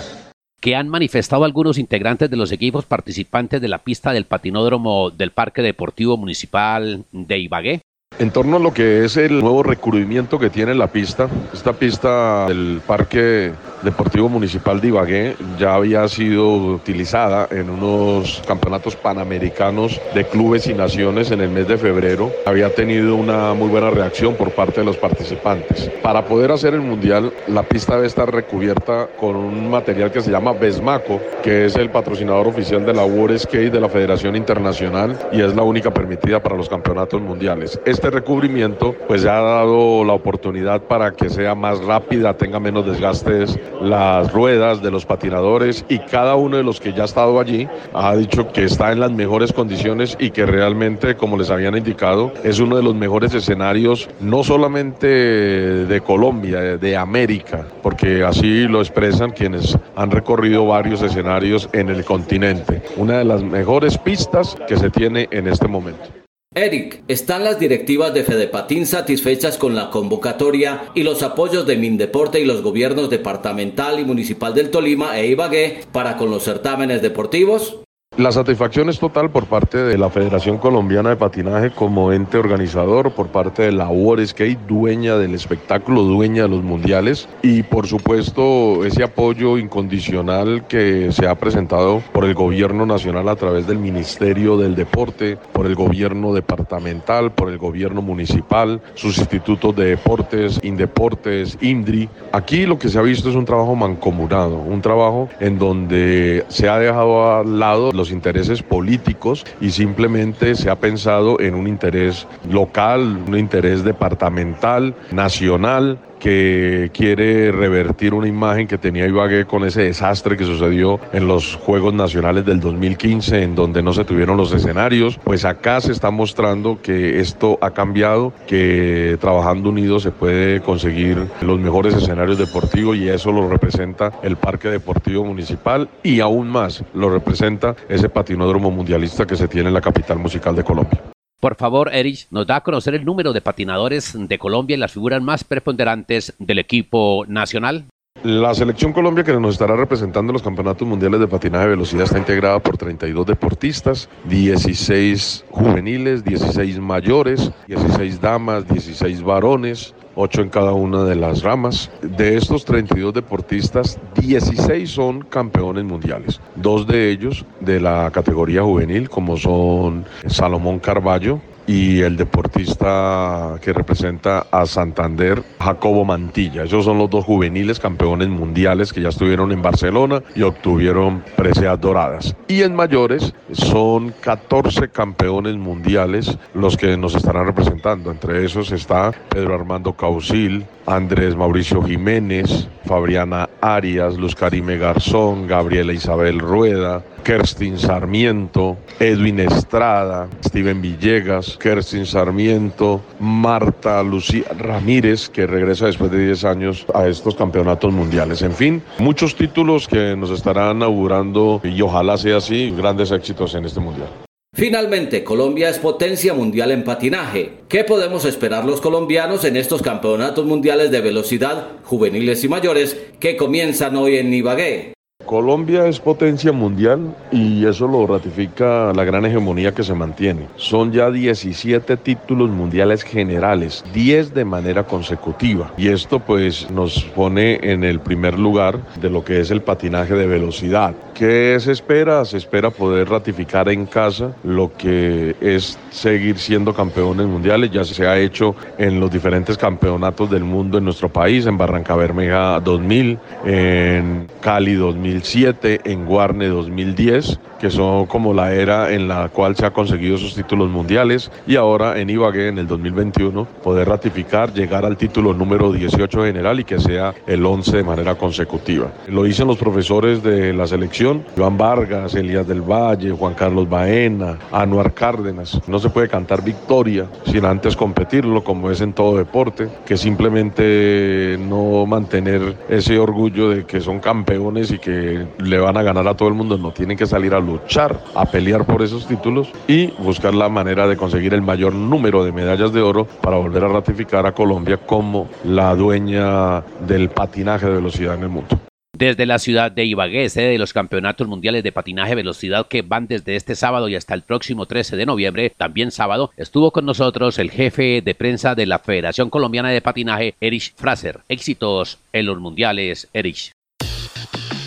que 0.61 0.75
han 0.75 0.89
manifestado 0.89 1.45
algunos 1.45 1.79
integrantes 1.79 2.29
de 2.29 2.37
los 2.37 2.51
equipos 2.51 2.85
participantes 2.87 3.61
de 3.61 3.69
la 3.69 3.79
pista 3.79 4.13
del 4.13 4.25
patinódromo 4.25 5.11
del 5.11 5.31
Parque 5.31 5.63
Deportivo 5.63 6.17
Municipal 6.17 7.05
de 7.13 7.39
Ibagué. 7.39 7.83
En 8.19 8.31
torno 8.31 8.57
a 8.57 8.61
lo 8.61 8.73
que 8.73 9.05
es 9.05 9.19
el 9.19 9.41
nuevo 9.41 9.63
recubrimiento 9.63 10.39
que 10.39 10.49
tiene 10.49 10.75
la 10.75 10.87
pista, 10.87 11.29
esta 11.53 11.75
pista 11.75 12.47
del 12.47 12.81
Parque 12.87 13.53
Deportivo 13.83 14.31
Municipal 14.31 14.81
de 14.81 14.89
Ibagué 14.89 15.37
ya 15.59 15.75
había 15.75 16.09
sido 16.09 16.49
utilizada 16.57 17.47
en 17.51 17.69
unos 17.69 18.43
campeonatos 18.49 18.97
panamericanos 18.97 20.01
de 20.15 20.25
clubes 20.25 20.67
y 20.67 20.73
naciones 20.73 21.31
en 21.31 21.43
el 21.43 21.51
mes 21.51 21.69
de 21.69 21.77
febrero. 21.77 22.33
Había 22.47 22.75
tenido 22.75 23.17
una 23.17 23.53
muy 23.53 23.69
buena 23.69 23.91
reacción 23.91 24.35
por 24.35 24.51
parte 24.53 24.81
de 24.81 24.87
los 24.87 24.97
participantes. 24.97 25.91
Para 26.03 26.25
poder 26.25 26.53
hacer 26.53 26.73
el 26.73 26.81
mundial, 26.81 27.35
la 27.49 27.65
pista 27.65 27.97
debe 27.97 28.07
estar 28.07 28.33
recubierta 28.33 29.09
con 29.21 29.37
un 29.37 29.71
material 29.71 30.11
que 30.11 30.23
se 30.23 30.31
llama 30.31 30.53
Besmaco, 30.53 31.21
que 31.43 31.67
es 31.67 31.77
el 31.77 31.91
patrocinador 31.91 32.49
oficial 32.49 32.87
de 32.87 32.95
la 32.95 33.05
World 33.05 33.39
Skate 33.39 33.73
de 33.73 33.81
la 33.81 33.91
Federación 33.91 34.37
Internacional 34.37 35.19
y 35.33 35.43
es 35.43 35.55
la 35.55 35.63
única 35.63 35.93
permitida 35.93 36.43
para 36.43 36.57
los 36.57 36.71
campeonatos 36.71 37.21
mundiales. 37.21 37.79
Este 37.85 38.06
recubrimiento 38.11 38.95
pues 39.07 39.23
ya 39.23 39.39
ha 39.39 39.43
dado 39.43 40.05
la 40.05 40.13
oportunidad 40.13 40.83
para 40.83 41.13
que 41.13 41.31
sea 41.31 41.55
más 41.55 41.83
rápida, 41.85 42.37
tenga 42.37 42.61
menos 42.61 42.87
desgastes 42.87 43.59
las 43.81 44.33
ruedas 44.33 44.83
de 44.83 44.91
los 44.91 45.07
patinadores 45.07 45.85
y 45.89 45.99
cada 45.99 46.37
uno 46.37 46.57
de 46.57 46.63
los 46.63 46.81
que 46.81 46.93
ya 46.93 47.03
ha 47.03 47.07
estado 47.07 47.39
allí 47.41 47.69
ha 47.95 48.15
dicho 48.17 48.53
que 48.53 48.65
está 48.65 48.93
en 48.93 49.01
las 49.01 49.13
mejores 49.13 49.53
condiciones 49.53 50.17
y 50.19 50.31
que 50.31 50.47
realmente, 50.47 51.17
como 51.17 51.37
les 51.37 51.51
habían 51.51 51.77
indicado, 51.77 52.33
es 52.45 52.61
uno 52.61 52.77
de 52.77 52.83
los 52.83 52.95
mejores 52.95 53.35
escenarios, 53.35 54.09
no 54.21 54.45
solamente 54.45 55.07
de 55.07 56.01
Colombia, 56.01 56.77
de 56.77 56.97
América, 56.97 57.67
porque 57.83 58.25
así 58.25 58.67
lo 58.69 58.81
expresan 58.81 59.31
quienes 59.31 59.79
han 59.95 60.11
recorrido 60.11 60.67
varios 60.67 61.03
escenarios 61.03 61.69
en 61.73 61.89
el 61.89 62.05
continente. 62.05 62.83
Una 62.97 63.19
de 63.19 63.25
las 63.25 63.43
mejores 63.43 63.99
pistas 63.99 64.57
que 64.69 64.77
se 64.77 64.91
tiene 64.91 65.29
en 65.31 65.49
este 65.49 65.69
momento. 65.69 66.16
Eric, 66.59 67.03
¿están 67.07 67.45
las 67.45 67.59
directivas 67.59 68.15
de 68.15 68.25
Fedepatín 68.25 68.87
satisfechas 68.87 69.59
con 69.59 69.75
la 69.75 69.91
convocatoria 69.91 70.85
y 70.95 71.03
los 71.03 71.23
apoyos 71.23 71.67
de 71.67 71.77
Mindeporte 71.77 72.41
y 72.41 72.47
los 72.47 72.63
gobiernos 72.63 73.11
departamental 73.11 74.01
y 74.01 74.07
municipal 74.07 74.55
del 74.55 74.71
Tolima 74.71 75.19
e 75.19 75.27
Ibagué 75.27 75.81
para 75.93 76.17
con 76.17 76.31
los 76.31 76.45
certámenes 76.45 77.03
deportivos? 77.03 77.81
La 78.19 78.33
satisfacción 78.33 78.89
es 78.89 78.99
total 78.99 79.29
por 79.29 79.45
parte 79.45 79.77
de 79.77 79.99
la 79.99 80.09
Federación 80.09 80.57
Colombiana 80.57 81.11
de 81.11 81.17
Patinaje 81.17 81.71
como 81.71 82.15
ente 82.15 82.39
organizador, 82.39 83.11
por 83.11 83.27
parte 83.27 83.65
de 83.65 83.73
la 83.73 83.89
World 83.89 84.27
Skate, 84.27 84.59
dueña 84.67 85.19
del 85.19 85.35
espectáculo, 85.35 86.03
dueña 86.03 86.45
de 86.45 86.49
los 86.49 86.63
mundiales 86.63 87.29
y 87.43 87.63
por 87.63 87.87
supuesto 87.87 88.87
ese 88.87 89.03
apoyo 89.03 89.59
incondicional 89.59 90.67
que 90.67 91.13
se 91.13 91.29
ha 91.29 91.35
presentado 91.35 92.03
por 92.15 92.25
el 92.25 92.33
gobierno 92.33 92.87
nacional 92.87 93.29
a 93.29 93.37
través 93.37 93.67
del 93.67 93.81
Ministerio 93.81 94.57
del 94.57 94.77
Deporte, 94.77 95.37
por 95.53 95.67
el 95.67 95.75
gobierno 95.75 96.33
departamental, 96.33 97.33
por 97.33 97.51
el 97.51 97.59
gobierno 97.59 98.01
municipal, 98.01 98.81
sus 98.95 99.19
institutos 99.19 99.77
de 99.77 99.91
deportes, 99.91 100.59
Indeportes, 100.63 101.59
INDRI. 101.61 102.09
Aquí 102.33 102.65
lo 102.65 102.79
que 102.79 102.89
se 102.89 102.99
ha 102.99 103.03
visto 103.03 103.29
es 103.29 103.37
un 103.37 103.45
trabajo 103.45 103.77
mancomunado, 103.77 104.57
un 104.57 104.81
trabajo 104.81 105.29
en 105.39 105.59
donde 105.59 106.47
se 106.49 106.71
ha 106.71 106.79
dejado 106.79 107.41
al 107.41 107.59
lado 107.59 107.93
los 107.93 108.06
intereses 108.11 108.63
políticos 108.63 109.45
y 109.61 109.71
simplemente 109.71 110.55
se 110.55 110.71
ha 110.71 110.77
pensado 110.77 111.41
en 111.41 111.55
un 111.55 111.67
interés 111.67 112.27
local, 112.51 113.25
un 113.27 113.39
interés 113.39 113.85
departamental, 113.85 114.95
nacional, 115.13 115.99
que 116.19 116.91
quiere 116.93 117.53
revertir 117.53 118.15
una 118.15 118.29
imagen 118.29 118.67
que 118.67 118.79
tenía 118.79 119.07
Ibagué 119.07 119.45
con 119.45 119.65
ese 119.65 119.83
desastre 119.83 120.37
que 120.37 120.45
sucedió 120.45 121.01
en 121.13 121.27
los 121.27 121.57
Juegos 121.57 121.95
Nacionales 121.95 122.45
del 122.45 122.61
2015, 122.61 123.43
en 123.43 123.55
donde 123.55 123.83
no 123.83 123.93
se 123.93 124.05
tuvieron 124.05 124.37
los 124.37 124.53
escenarios. 124.53 125.19
Pues 125.25 125.45
acá 125.45 125.81
se 125.81 125.93
está 125.93 126.11
mostrando 126.11 126.81
que 126.83 127.21
esto 127.21 127.59
ha 127.61 127.71
cambiado, 127.71 128.33
que 128.47 129.17
trabajando 129.21 129.71
unidos 129.71 130.03
se 130.03 130.11
puede 130.11 130.61
conseguir 130.61 131.27
los 131.41 131.59
mejores 131.59 131.95
escenarios 131.95 132.39
deportivos 132.39 132.97
y 132.97 133.09
eso 133.09 133.33
lo 133.33 133.49
representa 133.49 134.13
el 134.23 134.37
Parque 134.37 134.69
Deportivo 134.69 135.25
Municipal 135.25 135.89
y 136.03 136.21
aún 136.21 136.49
más 136.49 136.85
lo 136.95 137.11
representa 137.11 137.75
ese 137.89 138.09
patinódromo 138.09 138.71
mundialista 138.71 139.27
que 139.27 139.37
se 139.37 139.49
tiene 139.49 139.69
en 139.69 139.75
la 139.75 139.81
capital 139.81 140.19
musical 140.19 140.55
de 140.55 140.65
Colombia. 140.65 141.16
Por 141.41 141.57
favor, 141.57 141.95
Erich, 141.95 142.27
nos 142.31 142.47
da 142.47 142.57
a 142.57 142.63
conocer 142.63 142.95
el 142.95 143.05
número 143.05 143.33
de 143.33 143.43
patinadores 143.43 144.15
de 144.17 144.39
Colombia 144.39 144.75
y 144.75 144.79
las 144.79 144.93
figuras 144.93 145.23
más 145.23 145.45
preponderantes 145.45 146.35
del 146.39 146.59
equipo 146.59 147.25
nacional. 147.29 147.87
La 148.25 148.55
selección 148.55 148.93
Colombia 148.93 149.25
que 149.25 149.33
nos 149.35 149.53
estará 149.53 149.77
representando 149.77 150.31
en 150.31 150.35
los 150.35 150.43
campeonatos 150.43 150.89
mundiales 150.89 151.21
de 151.21 151.29
patinaje 151.29 151.65
de 151.65 151.71
velocidad 151.71 152.05
está 152.05 152.19
integrada 152.19 152.59
por 152.59 152.77
32 152.77 153.27
deportistas, 153.27 154.09
16 154.25 155.45
juveniles, 155.51 156.25
16 156.25 156.81
mayores, 156.81 157.53
16 157.69 158.21
damas, 158.21 158.67
16 158.67 159.23
varones, 159.23 159.95
8 160.15 160.43
en 160.43 160.49
cada 160.49 160.73
una 160.73 161.05
de 161.05 161.15
las 161.15 161.43
ramas. 161.43 161.91
De 162.01 162.37
estos 162.37 162.65
32 162.65 163.13
deportistas, 163.13 164.01
16 164.17 164.91
son 164.91 165.21
campeones 165.21 165.85
mundiales. 165.85 166.41
Dos 166.57 166.87
de 166.87 167.11
ellos 167.11 167.45
de 167.61 167.81
la 167.81 168.11
categoría 168.11 168.63
juvenil, 168.63 169.11
como 169.11 169.37
son 169.37 170.07
Salomón 170.27 170.79
Carballo, 170.79 171.41
y 171.67 172.01
el 172.01 172.17
deportista 172.17 173.57
que 173.61 173.73
representa 173.73 174.47
a 174.51 174.67
Santander, 174.67 175.43
Jacobo 175.61 176.05
Mantilla. 176.05 176.65
Esos 176.65 176.85
son 176.85 176.99
los 176.99 177.11
dos 177.11 177.25
juveniles 177.25 177.81
campeones 177.81 178.29
mundiales 178.29 178.93
que 178.93 179.03
ya 179.03 179.09
estuvieron 179.09 179.53
en 179.53 179.63
Barcelona 179.63 180.23
y 180.35 180.43
obtuvieron 180.43 181.25
preseas 181.37 181.81
doradas. 181.81 182.37
Y 182.49 182.63
en 182.63 182.75
mayores 182.75 183.35
son 183.53 184.15
14 184.21 184.89
campeones 184.89 185.57
mundiales 185.57 186.39
los 186.55 186.77
que 186.77 186.97
nos 186.97 187.15
estarán 187.15 187.47
representando. 187.47 188.11
Entre 188.11 188.45
esos 188.45 188.73
está 188.73 189.13
Pedro 189.29 189.55
Armando 189.55 189.93
Causil, 189.93 190.65
Andrés 190.87 191.37
Mauricio 191.37 191.83
Jiménez, 191.83 192.69
Fabriana 192.85 193.49
Arias, 193.61 194.17
Luz 194.17 194.35
Karime 194.35 194.79
Garzón, 194.79 195.47
Gabriela 195.47 195.93
Isabel 195.93 196.39
Rueda, 196.39 197.05
Kerstin 197.25 197.77
Sarmiento, 197.79 198.77
Edwin 199.01 199.41
Estrada, 199.41 200.29
Steven 200.45 200.81
Villegas, 200.81 201.57
Kerstin 201.57 202.07
Sarmiento, 202.07 203.03
Marta 203.19 204.03
Lucía 204.03 204.45
Ramírez, 204.57 205.29
que 205.29 205.47
regresa 205.47 205.87
después 205.87 206.11
de 206.13 206.25
10 206.25 206.45
años 206.45 206.87
a 206.95 207.09
estos 207.09 207.35
campeonatos 207.35 207.93
mundiales. 207.93 208.43
En 208.43 208.53
fin, 208.53 208.83
muchos 208.99 209.35
títulos 209.35 209.89
que 209.89 210.15
nos 210.17 210.31
estarán 210.31 210.83
augurando 210.83 211.61
y 211.65 211.81
ojalá 211.83 212.17
sea 212.17 212.37
así, 212.37 212.71
grandes 212.71 213.11
éxitos 213.11 213.55
en 213.55 213.65
este 213.65 213.81
mundial. 213.81 214.26
Finalmente, 214.57 215.23
Colombia 215.23 215.69
es 215.69 215.79
potencia 215.79 216.33
mundial 216.33 216.71
en 216.71 216.83
patinaje. 216.83 217.59
¿Qué 217.69 217.85
podemos 217.85 218.25
esperar 218.25 218.65
los 218.65 218.81
colombianos 218.81 219.45
en 219.45 219.55
estos 219.55 219.83
campeonatos 219.83 220.47
mundiales 220.47 220.91
de 220.91 221.03
velocidad 221.03 221.73
juveniles 221.85 222.43
y 222.43 222.49
mayores 222.49 222.97
que 223.21 223.37
comienzan 223.37 223.97
hoy 223.97 224.17
en 224.17 224.33
Ibagué? 224.33 224.96
Colombia 225.27 225.89
es 225.89 225.99
potencia 225.99 226.53
mundial 226.53 227.13
y 227.33 227.67
eso 227.67 227.89
lo 227.89 228.07
ratifica 228.07 228.93
la 228.95 229.03
gran 229.03 229.27
hegemonía 229.27 229.75
que 229.75 229.83
se 229.83 229.93
mantiene. 229.93 230.47
Son 230.55 230.93
ya 230.93 231.11
17 231.11 231.97
títulos 231.97 232.49
mundiales 232.49 233.03
generales, 233.03 233.85
10 233.93 234.35
de 234.35 234.45
manera 234.45 234.85
consecutiva. 234.85 235.73
Y 235.77 235.89
esto 235.89 236.21
pues 236.21 236.71
nos 236.71 237.03
pone 237.03 237.59
en 237.61 237.83
el 237.83 237.99
primer 237.99 238.39
lugar 238.39 238.79
de 239.01 239.11
lo 239.11 239.25
que 239.25 239.41
es 239.41 239.51
el 239.51 239.63
patinaje 239.63 240.15
de 240.15 240.29
velocidad. 240.29 240.95
¿Qué 241.13 241.57
se 241.59 241.73
espera? 241.73 242.25
Se 242.25 242.37
espera 242.37 242.71
poder 242.71 243.09
ratificar 243.09 243.69
en 243.69 243.87
casa 243.87 244.37
lo 244.45 244.71
que 244.77 245.35
es 245.41 245.77
seguir 245.91 246.39
siendo 246.39 246.73
campeones 246.73 247.27
mundiales. 247.27 247.73
Ya 247.73 247.83
se 247.83 248.07
ha 248.07 248.17
hecho 248.19 248.55
en 248.79 249.01
los 249.01 249.11
diferentes 249.11 249.59
campeonatos 249.59 250.31
del 250.31 250.45
mundo 250.45 250.79
en 250.79 250.85
nuestro 250.85 251.09
país, 251.09 251.47
en 251.47 251.59
Barranca 251.59 251.97
Bermeja 251.97 252.61
2000, 252.61 253.19
en 253.45 254.29
Cali 254.41 254.75
2000 254.75 255.16
2007, 255.17 255.81
en 255.85 256.05
Guarne 256.05 256.49
2010, 256.49 257.39
que 257.59 257.71
son 257.71 258.07
como 258.07 258.35
la 258.35 258.53
era 258.53 258.93
en 258.93 259.09
la 259.09 259.29
cual 259.29 259.57
se 259.57 259.65
ha 259.65 259.71
conseguido 259.71 260.17
esos 260.17 260.35
títulos 260.35 260.69
mundiales, 260.69 261.31
y 261.47 261.57
ahora 261.57 261.99
en 261.99 262.11
Ibagué 262.11 262.49
en 262.49 262.59
el 262.59 262.67
2021 262.67 263.47
poder 263.63 263.89
ratificar, 263.89 264.53
llegar 264.53 264.85
al 264.85 264.97
título 264.97 265.33
número 265.33 265.73
18 265.73 266.25
general 266.25 266.61
y 266.61 266.65
que 266.65 266.79
sea 266.79 267.15
el 267.27 267.45
11 267.45 267.79
de 267.79 267.85
manera 267.85 268.15
consecutiva. 268.17 268.93
Lo 269.09 269.25
dicen 269.25 269.47
los 269.47 269.57
profesores 269.57 270.23
de 270.23 270.53
la 270.53 270.67
selección, 270.67 271.25
Joan 271.37 271.57
Vargas, 271.57 272.15
Elías 272.15 272.47
del 272.47 272.61
Valle, 272.61 273.13
Juan 273.13 273.35
Carlos 273.35 273.69
Baena, 273.69 274.39
Anuar 274.53 274.93
Cárdenas. 274.93 275.61
No 275.67 275.79
se 275.79 275.89
puede 275.89 276.09
cantar 276.09 276.45
victoria 276.45 277.07
sin 277.25 277.45
antes 277.45 277.75
competirlo, 277.75 278.45
como 278.45 278.71
es 278.71 278.81
en 278.81 278.93
todo 278.93 279.17
deporte, 279.17 279.69
que 279.87 279.97
simplemente 279.97 281.39
no 281.41 281.87
mantener 281.87 282.57
ese 282.69 282.99
orgullo 282.99 283.51
de 283.51 283.65
que 283.65 283.81
son 283.81 284.01
campeones 284.01 284.71
y 284.71 284.79
que 284.79 285.06
le 285.39 285.59
van 285.59 285.77
a 285.77 285.83
ganar 285.83 286.07
a 286.09 286.15
todo 286.15 286.29
el 286.29 286.35
mundo, 286.35 286.59
no 286.59 286.73
tienen 286.73 286.97
que 286.97 287.07
salir 287.07 287.35
a 287.35 287.41
luchar, 287.41 288.01
a 288.15 288.27
pelear 288.27 288.65
por 288.65 288.83
esos 288.83 289.07
títulos 289.07 289.49
y 289.69 289.89
buscar 289.99 290.35
la 290.35 290.49
manera 290.49 290.87
de 290.87 290.97
conseguir 290.97 291.35
el 291.35 291.43
mayor 291.43 291.75
número 291.75 292.25
de 292.25 292.33
medallas 292.33 292.73
de 292.73 292.83
oro 292.83 293.07
para 293.07 293.37
volver 293.37 293.65
a 293.65 293.69
ratificar 293.69 294.27
a 294.27 294.33
Colombia 294.33 294.79
como 294.79 295.29
la 295.45 295.75
dueña 295.75 296.63
del 296.87 297.09
patinaje 297.09 297.67
de 297.67 297.75
velocidad 297.75 298.15
en 298.15 298.23
el 298.23 298.29
mundo. 298.29 298.59
Desde 298.99 299.27
la 299.27 299.39
ciudad 299.39 299.71
de 299.71 299.85
Ibagué, 299.85 300.31
sede 300.31 300.53
de 300.53 300.59
los 300.59 300.73
campeonatos 300.73 301.29
mundiales 301.29 301.63
de 301.63 301.71
patinaje 301.71 302.15
velocidad 302.15 302.67
que 302.67 302.81
van 302.81 303.07
desde 303.07 303.37
este 303.37 303.55
sábado 303.55 303.91
y 303.91 303.95
hasta 303.95 304.15
el 304.15 304.23
próximo 304.23 304.65
13 304.65 304.97
de 304.97 305.05
noviembre, 305.05 305.53
también 305.55 305.91
sábado, 305.91 306.31
estuvo 306.39 306.71
con 306.71 306.87
nosotros 306.87 307.39
el 307.39 307.51
jefe 307.51 308.01
de 308.01 308.15
prensa 308.15 308.55
de 308.55 308.65
la 308.65 308.79
Federación 308.79 309.29
Colombiana 309.29 309.69
de 309.69 309.83
Patinaje, 309.83 310.35
Erich 310.41 310.75
Fraser. 310.77 311.21
Éxitos 311.29 311.99
en 312.15 312.25
los 312.25 312.41
mundiales, 312.41 313.09
Erich 313.13 313.53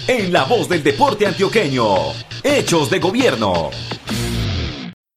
en 0.10 0.34
la 0.34 0.44
voz 0.44 0.68
del 0.68 0.82
deporte 0.82 1.28
antioqueño. 1.28 1.86
Hechos 2.44 2.90
de 2.90 2.98
gobierno. 2.98 3.70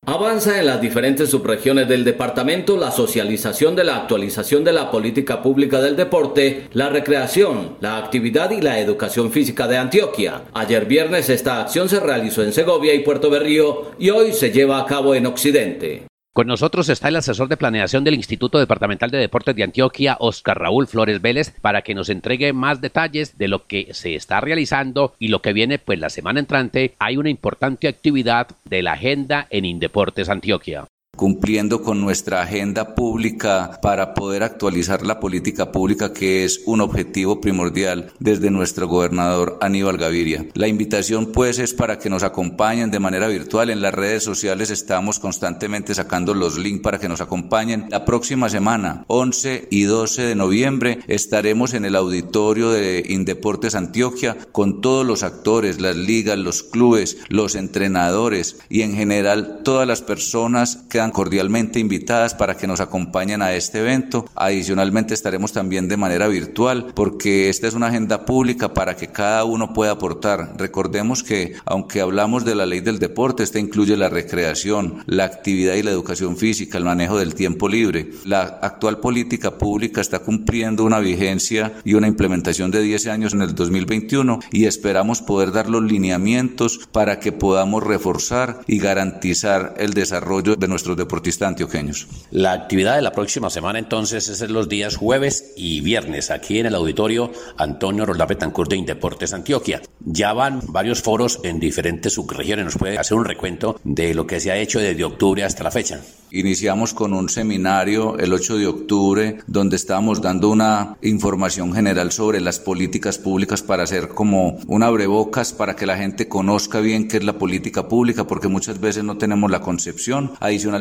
Avanza 0.05 0.59
en 0.59 0.67
las 0.67 0.83
diferentes 0.83 1.31
subregiones 1.31 1.89
del 1.89 2.05
departamento 2.05 2.77
la 2.77 2.91
socialización 2.91 3.75
de 3.75 3.85
la 3.85 3.97
actualización 3.97 4.65
de 4.65 4.75
la 4.75 4.91
política 4.91 5.41
pública 5.41 5.81
del 5.81 5.97
deporte, 5.97 6.69
la 6.75 6.91
recreación, 6.91 7.79
la 7.81 7.97
actividad 7.97 8.51
y 8.51 8.61
la 8.61 8.81
educación 8.81 9.33
física 9.33 9.67
de 9.67 9.79
Antioquia. 9.79 10.43
Ayer 10.53 10.85
viernes 10.85 11.31
esta 11.31 11.63
acción 11.63 11.89
se 11.89 11.99
realizó 11.99 12.43
en 12.43 12.53
Segovia 12.53 12.93
y 12.93 12.99
Puerto 12.99 13.31
Berrío 13.31 13.93
y 13.99 14.11
hoy 14.11 14.35
se 14.35 14.51
lleva 14.51 14.79
a 14.79 14.85
cabo 14.85 15.15
en 15.15 15.25
Occidente. 15.25 16.12
Con 16.35 16.47
nosotros 16.47 16.89
está 16.89 17.09
el 17.09 17.17
asesor 17.17 17.49
de 17.49 17.59
planeación 17.59 18.05
del 18.05 18.15
Instituto 18.15 18.59
Departamental 18.59 19.11
de 19.11 19.19
Deportes 19.19 19.55
de 19.55 19.65
Antioquia, 19.65 20.17
Oscar 20.19 20.59
Raúl 20.59 20.87
Flores 20.87 21.21
Vélez, 21.21 21.53
para 21.61 21.83
que 21.83 21.95
nos 21.95 22.09
entregue 22.09 22.55
más 22.55 22.81
detalles 22.81 23.37
de 23.37 23.49
lo 23.49 23.67
que 23.67 23.93
se 23.93 24.15
está 24.15 24.41
realizando 24.41 25.13
y 25.19 25.29
lo 25.29 25.43
que 25.43 25.53
viene, 25.53 25.79
pues 25.79 25.99
la 25.99 26.09
semana 26.09 26.41
entrante 26.41 26.95
hay 26.99 27.19
una 27.19 27.29
importante 27.29 27.87
actividad 27.87 28.49
de 28.65 28.81
la 28.81 28.93
agenda 28.93 29.47
en 29.51 29.67
Indeportes 29.67 30.31
Antioquia. 30.31 30.87
Cumpliendo 31.15 31.83
con 31.83 32.01
nuestra 32.01 32.41
agenda 32.41 32.95
pública 32.95 33.79
para 33.83 34.15
poder 34.15 34.43
actualizar 34.43 35.05
la 35.05 35.21
política 35.21 35.71
pública 35.71 36.15
que 36.15 36.43
es 36.43 36.63
un 36.65 36.81
objetivo 36.81 37.39
primordial 37.39 38.11
desde 38.19 38.51
nuestro 38.51 38.89
gobernador 38.89 39.59
Aníbal 39.61 39.99
Gaviria. 39.99 40.47
La 40.55 40.69
invitación 40.69 41.27
pues 41.27 41.59
es 41.59 41.75
para 41.75 41.99
que 41.99 42.09
nos 42.09 42.23
acompañen 42.23 42.91
de 42.91 42.99
manera 42.99 43.29
virtual 43.29 43.69
en 43.69 43.83
las 43.83 43.93
redes 43.93 44.25
sociales 44.25 44.71
estamos 44.71 45.19
constantemente 45.19 45.95
sacando 45.95 46.33
los 46.33 46.57
links 46.57 46.83
para 46.83 46.99
que 46.99 47.11
nos 47.11 47.21
acompañen. 47.21 47.89
La 47.91 48.07
próxima 48.07 48.49
semana, 48.49 49.05
11 49.09 49.69
y 49.71 49.83
12 49.83 50.23
de 50.23 50.35
noviembre, 50.35 51.01
estaremos 51.09 51.75
en 51.75 51.85
el 51.85 51.95
auditorio 51.95 52.71
de 52.71 53.05
Indeportes 53.07 53.75
Antioquia 53.75 54.39
con 54.51 54.81
todos 54.81 55.05
los 55.05 55.23
actores, 55.23 55.79
las 55.79 55.95
ligas, 55.95 56.39
los 56.39 56.63
clubes, 56.63 57.19
los 57.29 57.55
entrenadores 57.55 58.57
y 58.71 58.81
en 58.81 58.95
general 58.95 59.61
todas 59.63 59.87
las 59.87 60.01
personas 60.01 60.79
que 60.89 61.02
cordialmente 61.11 61.81
invitadas 61.81 62.35
para 62.35 62.57
que 62.57 62.67
nos 62.67 62.81
acompañen 62.81 63.43
a 63.43 63.55
este 63.55 63.81
evento. 63.81 64.27
Adicionalmente 64.35 65.15
estaremos 65.15 65.53
también 65.53 65.89
de 65.89 65.97
manera 65.97 66.29
virtual 66.29 66.93
porque 66.95 67.49
esta 67.49 67.69
es 67.69 67.75
una 67.75 67.89
agenda 67.89 68.25
pública 68.25 68.75
para 68.75 68.97
que 68.97 69.09
cada 69.09 69.45
uno 69.45 69.73
pueda 69.73 69.93
aportar. 69.93 70.55
Recordemos 70.57 71.23
que 71.23 71.55
aunque 71.65 72.01
hablamos 72.01 72.45
de 72.45 72.55
la 72.55 72.67
ley 72.67 72.81
del 72.81 72.99
deporte, 72.99 73.43
esta 73.43 73.59
incluye 73.59 73.97
la 73.97 74.09
recreación, 74.09 75.03
la 75.07 75.25
actividad 75.25 75.75
y 75.75 75.83
la 75.83 75.91
educación 75.91 76.37
física, 76.37 76.79
el 76.79 76.85
manejo 76.85 77.19
del 77.19 77.35
tiempo 77.35 77.69
libre. 77.69 78.11
La 78.25 78.43
actual 78.43 78.99
política 78.99 79.59
pública 79.59 80.01
está 80.01 80.21
cumpliendo 80.21 80.85
una 80.85 81.01
vigencia 81.01 81.73
y 81.85 81.95
una 81.95 82.09
implementación 82.09 82.71
de 82.71 82.83
10 82.83 83.07
años 83.09 83.33
en 83.33 83.43
el 83.43 83.55
2021 83.55 84.41
y 84.51 84.67
esperamos 84.67 85.23
poder 85.23 85.53
dar 85.53 85.69
los 85.69 85.83
lineamientos 85.83 86.89
para 86.93 87.19
que 87.19 87.33
podamos 87.33 87.83
reforzar 87.83 88.61
y 88.67 88.79
garantizar 88.79 89.75
el 89.79 89.95
desarrollo 89.95 90.57
de 90.57 90.69
nuestros 90.93 90.97
deportistas 90.97 91.49
antioqueños. 91.49 92.07
La 92.31 92.53
actividad 92.53 92.97
de 92.97 93.03
la 93.03 93.13
próxima 93.13 93.51
semana 93.51 93.79
entonces 93.79 94.29
es 94.29 94.41
en 94.43 94.53
los 94.53 94.69
días 94.69 94.97
jueves 94.97 95.53
y 95.57 95.81
viernes 95.81 96.31
aquí 96.31 96.59
en 96.59 96.67
el 96.67 96.75
auditorio 96.75 97.33
Antonio 97.57 98.07
Roldán 98.07 98.29
Betancourt 98.29 98.71
de 98.71 98.77
Indeportes 98.77 99.33
Antioquia. 99.33 99.83
Ya 100.05 100.33
van 100.33 100.61
varios 100.69 101.03
foros 101.03 101.41
en 101.43 101.61
diferentes 101.61 102.15
subregiones. 102.15 102.65
¿Nos 102.65 102.77
puede 102.77 102.99
hacer 102.99 103.17
un 103.17 103.25
recuento 103.25 103.81
de 103.85 104.15
lo 104.15 104.27
que 104.27 104.41
se 104.41 104.51
ha 104.51 104.57
hecho 104.57 104.81
desde 104.81 105.05
octubre 105.05 105.45
hasta 105.45 105.65
la 105.65 105.71
fecha? 105.71 106.01
Iniciamos 106.35 106.95
con 106.95 107.13
un 107.13 107.29
seminario 107.29 108.17
el 108.19 108.33
8 108.33 108.57
de 108.57 108.67
octubre 108.67 109.39
donde 109.47 109.77
estábamos 109.77 110.23
dando 110.23 110.49
una 110.49 110.97
información 111.03 111.75
general 111.75 112.11
sobre 112.11 112.41
las 112.41 112.59
políticas 112.59 113.19
públicas 113.19 113.61
para 113.61 113.83
hacer 113.83 114.09
como 114.09 114.59
un 114.67 114.83
abrebocas 114.83 115.53
para 115.53 115.77
que 115.77 115.85
la 115.85 115.99
gente 115.99 116.29
conozca 116.29 116.81
bien 116.81 117.07
qué 117.07 117.19
es 117.19 117.25
la 117.25 117.35
política 117.35 117.87
pública 117.87 118.27
porque 118.27 118.49
muchas 118.49 118.81
veces 118.81 119.05
no 119.05 119.19
tenemos 119.19 119.51
la 119.51 119.61
concepción. 119.61 120.33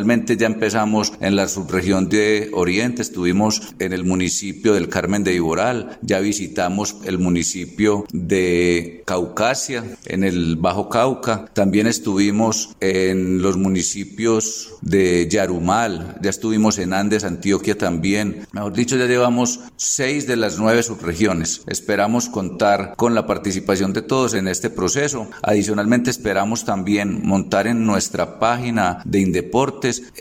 Ya 0.01 0.47
empezamos 0.47 1.13
en 1.19 1.35
la 1.35 1.47
subregión 1.47 2.09
de 2.09 2.49
Oriente, 2.53 3.01
estuvimos 3.01 3.73
en 3.79 3.93
el 3.93 4.03
municipio 4.03 4.73
del 4.73 4.89
Carmen 4.89 5.23
de 5.23 5.35
Iboral, 5.35 5.99
ya 6.01 6.19
visitamos 6.19 6.97
el 7.05 7.19
municipio 7.19 8.05
de 8.11 9.03
Caucasia, 9.05 9.83
en 10.05 10.23
el 10.23 10.55
Bajo 10.55 10.89
Cauca, 10.89 11.45
también 11.53 11.85
estuvimos 11.85 12.75
en 12.79 13.41
los 13.41 13.57
municipios 13.57 14.73
de 14.81 15.27
Yarumal, 15.29 16.17
ya 16.21 16.29
estuvimos 16.29 16.79
en 16.79 16.93
Andes, 16.93 17.23
Antioquia 17.23 17.77
también. 17.77 18.47
Mejor 18.51 18.73
dicho, 18.73 18.97
ya 18.97 19.05
llevamos 19.05 19.59
seis 19.75 20.25
de 20.25 20.35
las 20.35 20.57
nueve 20.57 20.83
subregiones. 20.83 21.61
Esperamos 21.67 22.27
contar 22.27 22.95
con 22.97 23.13
la 23.13 23.27
participación 23.27 23.93
de 23.93 24.01
todos 24.01 24.33
en 24.33 24.47
este 24.47 24.69
proceso. 24.69 25.29
Adicionalmente, 25.43 26.09
esperamos 26.09 26.65
también 26.65 27.21
montar 27.23 27.67
en 27.67 27.85
nuestra 27.85 28.39
página 28.39 29.01
de 29.05 29.19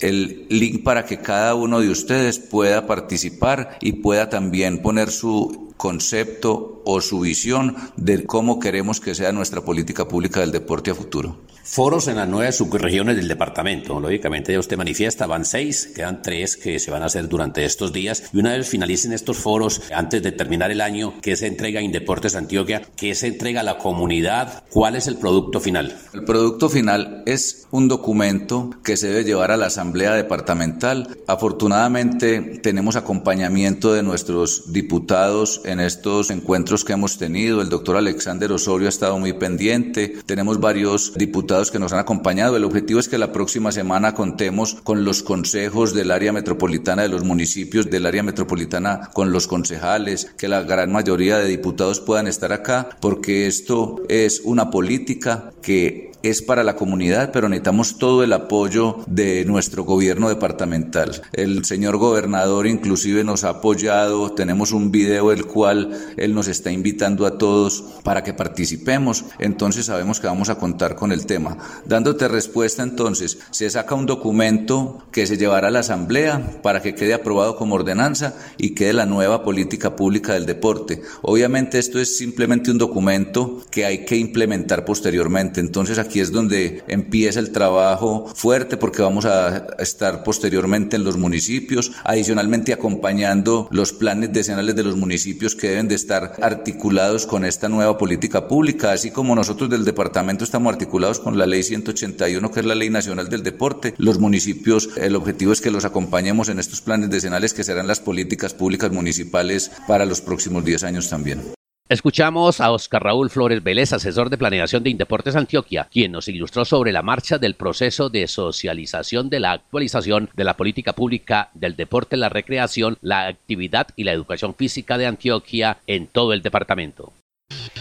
El 0.01 0.47
link 0.49 0.83
para 0.83 1.05
que 1.05 1.19
cada 1.19 1.55
uno 1.55 1.81
de 1.81 1.91
ustedes 1.91 2.39
pueda 2.39 2.87
participar 2.87 3.79
y 3.81 3.93
pueda 3.93 4.29
también 4.29 4.83
poner 4.83 5.11
su 5.11 5.71
concepto 5.77 6.80
o 6.93 7.01
su 7.01 7.21
visión 7.21 7.77
de 7.97 8.25
cómo 8.25 8.59
queremos 8.59 9.01
que 9.01 9.15
sea 9.15 9.33
nuestra 9.33 9.63
política 9.63 10.09
pública 10.09 10.41
del 10.41 10.53
deporte 10.53 10.91
a 10.91 10.95
futuro. 10.95 11.39
Foros 11.63 12.09
en 12.09 12.17
las 12.17 12.29
nueve 12.29 12.51
subregiones 12.51 13.15
del 13.15 13.29
departamento. 13.29 14.01
Lógicamente 14.01 14.53
ya 14.53 14.59
usted 14.59 14.77
manifiesta, 14.77 15.29
van 15.29 15.45
seis, 15.45 15.93
quedan 15.95 16.21
tres 16.21 16.57
que 16.57 16.81
se 16.81 16.91
van 16.91 17.05
a 17.05 17.07
hacer 17.07 17.29
durante 17.29 17.65
estos 17.65 17.93
días. 17.93 18.25
Y 18.33 18.39
una 18.39 18.57
vez 18.57 18.69
finalicen 18.69 19.13
estos 19.13 19.37
foros, 19.37 19.83
antes 19.95 20.21
de 20.21 20.33
terminar 20.33 20.73
el 20.73 20.81
año, 20.81 21.15
¿qué 21.23 21.37
se 21.37 21.47
entrega 21.47 21.81
en 21.81 21.93
Deportes 21.93 22.35
Antioquia? 22.35 22.83
¿Qué 22.97 23.15
se 23.15 23.29
entrega 23.29 23.61
a 23.61 23.63
la 23.65 23.79
comunidad? 23.79 24.65
¿Cuál 24.71 24.97
es 24.97 25.07
el 25.07 25.17
producto 25.17 25.61
final? 25.61 25.97
El 26.13 26.25
producto 26.25 26.69
final 26.69 27.23
es 27.27 27.69
un 27.71 27.87
documento 27.87 28.71
que 28.83 28.97
se 28.97 29.09
debe 29.09 29.23
llevar 29.23 29.53
a 29.53 29.57
la 29.57 29.67
Asamblea 29.67 30.15
Departamental. 30.15 31.19
Afortunadamente 31.29 32.59
tenemos 32.63 32.97
acompañamiento 32.97 33.93
de 33.93 34.03
nuestros 34.03 34.73
diputados 34.73 35.61
en 35.65 35.79
estos 35.79 36.31
encuentros 36.31 36.80
que 36.85 36.93
hemos 36.93 37.19
tenido. 37.19 37.63
El 37.63 37.69
doctor 37.69 37.97
Alexander 37.97 38.53
Osorio 38.53 38.87
ha 38.87 38.89
estado 38.89 39.19
muy 39.19 39.33
pendiente. 39.33 40.17
Tenemos 40.27 40.61
varios 40.61 41.15
diputados 41.15 41.71
que 41.71 41.79
nos 41.79 41.93
han 41.93 41.99
acompañado. 41.99 42.57
El 42.57 42.65
objetivo 42.65 43.01
es 43.01 43.09
que 43.09 43.19
la 43.19 43.33
próxima 43.33 43.73
semana 43.73 44.15
contemos 44.15 44.77
con 44.83 45.05
los 45.05 45.23
consejos 45.23 45.95
del 45.95 46.11
área 46.11 46.33
metropolitana 46.33 47.03
de 47.03 47.09
los 47.09 47.25
municipios, 47.25 47.91
del 47.91 48.07
área 48.07 48.23
metropolitana 48.23 49.11
con 49.13 49.33
los 49.33 49.47
concejales, 49.47 50.33
que 50.37 50.49
la 50.49 50.63
gran 50.63 50.93
mayoría 50.93 51.39
de 51.39 51.49
diputados 51.49 52.01
puedan 52.01 52.27
estar 52.27 52.53
acá, 52.53 52.89
porque 53.01 53.47
esto 53.47 54.03
es 54.09 54.43
una 54.45 54.71
política 54.71 55.53
que 55.63 56.10
es 56.23 56.43
para 56.43 56.65
la 56.65 56.77
comunidad, 56.77 57.31
pero 57.33 57.49
necesitamos 57.49 57.99
todo 57.99 58.23
el 58.23 58.33
apoyo 58.33 58.99
de 59.07 59.45
nuestro 59.45 59.85
gobierno 59.85 60.29
departamental. 60.29 61.23
El 61.33 61.65
señor 61.65 61.97
gobernador 61.97 62.67
inclusive 62.67 63.25
nos 63.25 63.45
ha 63.45 63.51
apoyado, 63.51 64.33
tenemos 64.33 64.73
un 64.73 64.91
video 64.91 65.33
el 65.33 65.47
cual 65.47 65.99
él 66.17 66.35
nos 66.35 66.49
está 66.49 66.71
invitando 66.71 67.27
a 67.27 67.39
todos 67.39 67.85
para 68.03 68.23
que 68.23 68.35
participemos, 68.35 69.25
entonces 69.39 69.87
sabemos 69.87 70.21
que 70.21 70.27
vamos 70.27 70.51
a 70.51 70.57
contar 70.57 70.95
con 70.95 71.13
el 71.13 71.27
tema. 71.27 71.57
Dándote 71.87 72.29
respuesta 72.29 72.83
entonces, 72.83 73.39
se 73.51 73.71
saca 73.71 73.95
un 73.95 74.07
documento 74.07 75.03
que 75.13 75.27
se 75.27 75.37
llevará 75.37 75.69
a 75.69 75.71
la 75.71 75.81
asamblea 75.81 76.61
para 76.63 76.83
que 76.83 76.95
quede 76.95 77.15
aprobado 77.15 77.57
como 77.57 77.77
ordenanza 77.77 78.35
y 78.59 78.71
quede 78.71 78.93
la 78.93 79.07
nueva 79.07 79.43
política 79.43 79.97
pública 79.97 80.35
del 80.35 80.47
deporte. 80.47 81.03
Obviamente 81.23 81.79
esto 81.79 81.99
es 81.99 82.17
simplemente 82.17 82.71
un 82.71 82.79
documento 82.79 83.63
que 83.71 83.85
hay 83.85 84.05
que 84.05 84.17
implementar 84.17 84.85
posteriormente, 84.85 85.61
entonces 85.61 85.99
aquí 85.99 86.10
aquí 86.11 86.19
es 86.19 86.33
donde 86.33 86.83
empieza 86.89 87.39
el 87.39 87.53
trabajo 87.53 88.27
fuerte 88.35 88.77
porque 88.77 89.01
vamos 89.01 89.27
a 89.27 89.69
estar 89.79 90.25
posteriormente 90.25 90.97
en 90.97 91.05
los 91.05 91.17
municipios, 91.17 91.93
adicionalmente 92.03 92.73
acompañando 92.73 93.69
los 93.71 93.93
planes 93.93 94.33
decenales 94.33 94.75
de 94.75 94.83
los 94.83 94.97
municipios 94.97 95.55
que 95.55 95.69
deben 95.69 95.87
de 95.87 95.95
estar 95.95 96.35
articulados 96.43 97.27
con 97.27 97.45
esta 97.45 97.69
nueva 97.69 97.97
política 97.97 98.49
pública, 98.49 98.91
así 98.91 99.13
como 99.13 99.37
nosotros 99.37 99.71
del 99.71 99.85
departamento 99.85 100.43
estamos 100.43 100.73
articulados 100.73 101.21
con 101.21 101.39
la 101.39 101.47
ley 101.47 101.63
181 101.63 102.51
que 102.51 102.61
es 102.61 102.67
la 102.67 102.75
ley 102.75 102.91
nacional 102.91 103.29
del 103.29 103.45
deporte. 103.45 103.95
Los 103.97 104.19
municipios, 104.19 104.91
el 104.97 105.15
objetivo 105.15 105.53
es 105.53 105.61
que 105.61 105.71
los 105.71 105.85
acompañemos 105.85 106.49
en 106.49 106.59
estos 106.59 106.81
planes 106.81 107.11
decenales 107.11 107.55
que 107.55 107.63
serán 107.63 107.87
las 107.87 108.01
políticas 108.01 108.53
públicas 108.53 108.91
municipales 108.91 109.71
para 109.87 110.07
los 110.07 110.21
próximos 110.21 110.65
10 110.65 110.83
años 110.83 111.09
también. 111.09 111.60
Escuchamos 111.91 112.61
a 112.61 112.71
Oscar 112.71 113.03
Raúl 113.03 113.31
Flores 113.31 113.65
Vélez, 113.65 113.93
asesor 113.93 114.31
de 114.31 114.39
planeación 114.39 114.85
de 114.85 114.91
Indeportes 114.91 115.35
Antioquia, 115.35 115.89
quien 115.91 116.13
nos 116.13 116.29
ilustró 116.29 116.65
sobre 116.65 116.93
la 116.93 117.03
marcha 117.03 117.37
del 117.37 117.57
proceso 117.57 118.09
de 118.09 118.29
socialización 118.29 119.29
de 119.29 119.41
la 119.41 119.51
actualización 119.51 120.31
de 120.37 120.45
la 120.45 120.57
política 120.57 120.93
pública 120.93 121.51
del 121.53 121.75
deporte, 121.75 122.17
la 122.17 122.29
recreación, 122.29 122.97
la 123.03 123.27
actividad 123.27 123.89
y 123.97 124.05
la 124.05 124.13
educación 124.13 124.55
física 124.55 124.99
de 124.99 125.07
Antioquia 125.07 125.79
en 125.89 126.07
todo 126.07 126.33
el 126.33 126.43
departamento. 126.43 127.13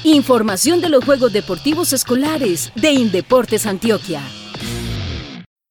Información 0.03 0.81
de 0.81 0.89
los 0.89 1.05
Juegos 1.05 1.31
Deportivos 1.31 1.93
Escolares 1.93 2.71
de 2.73 2.89
Indeportes 2.89 3.67
Antioquia. 3.67 4.23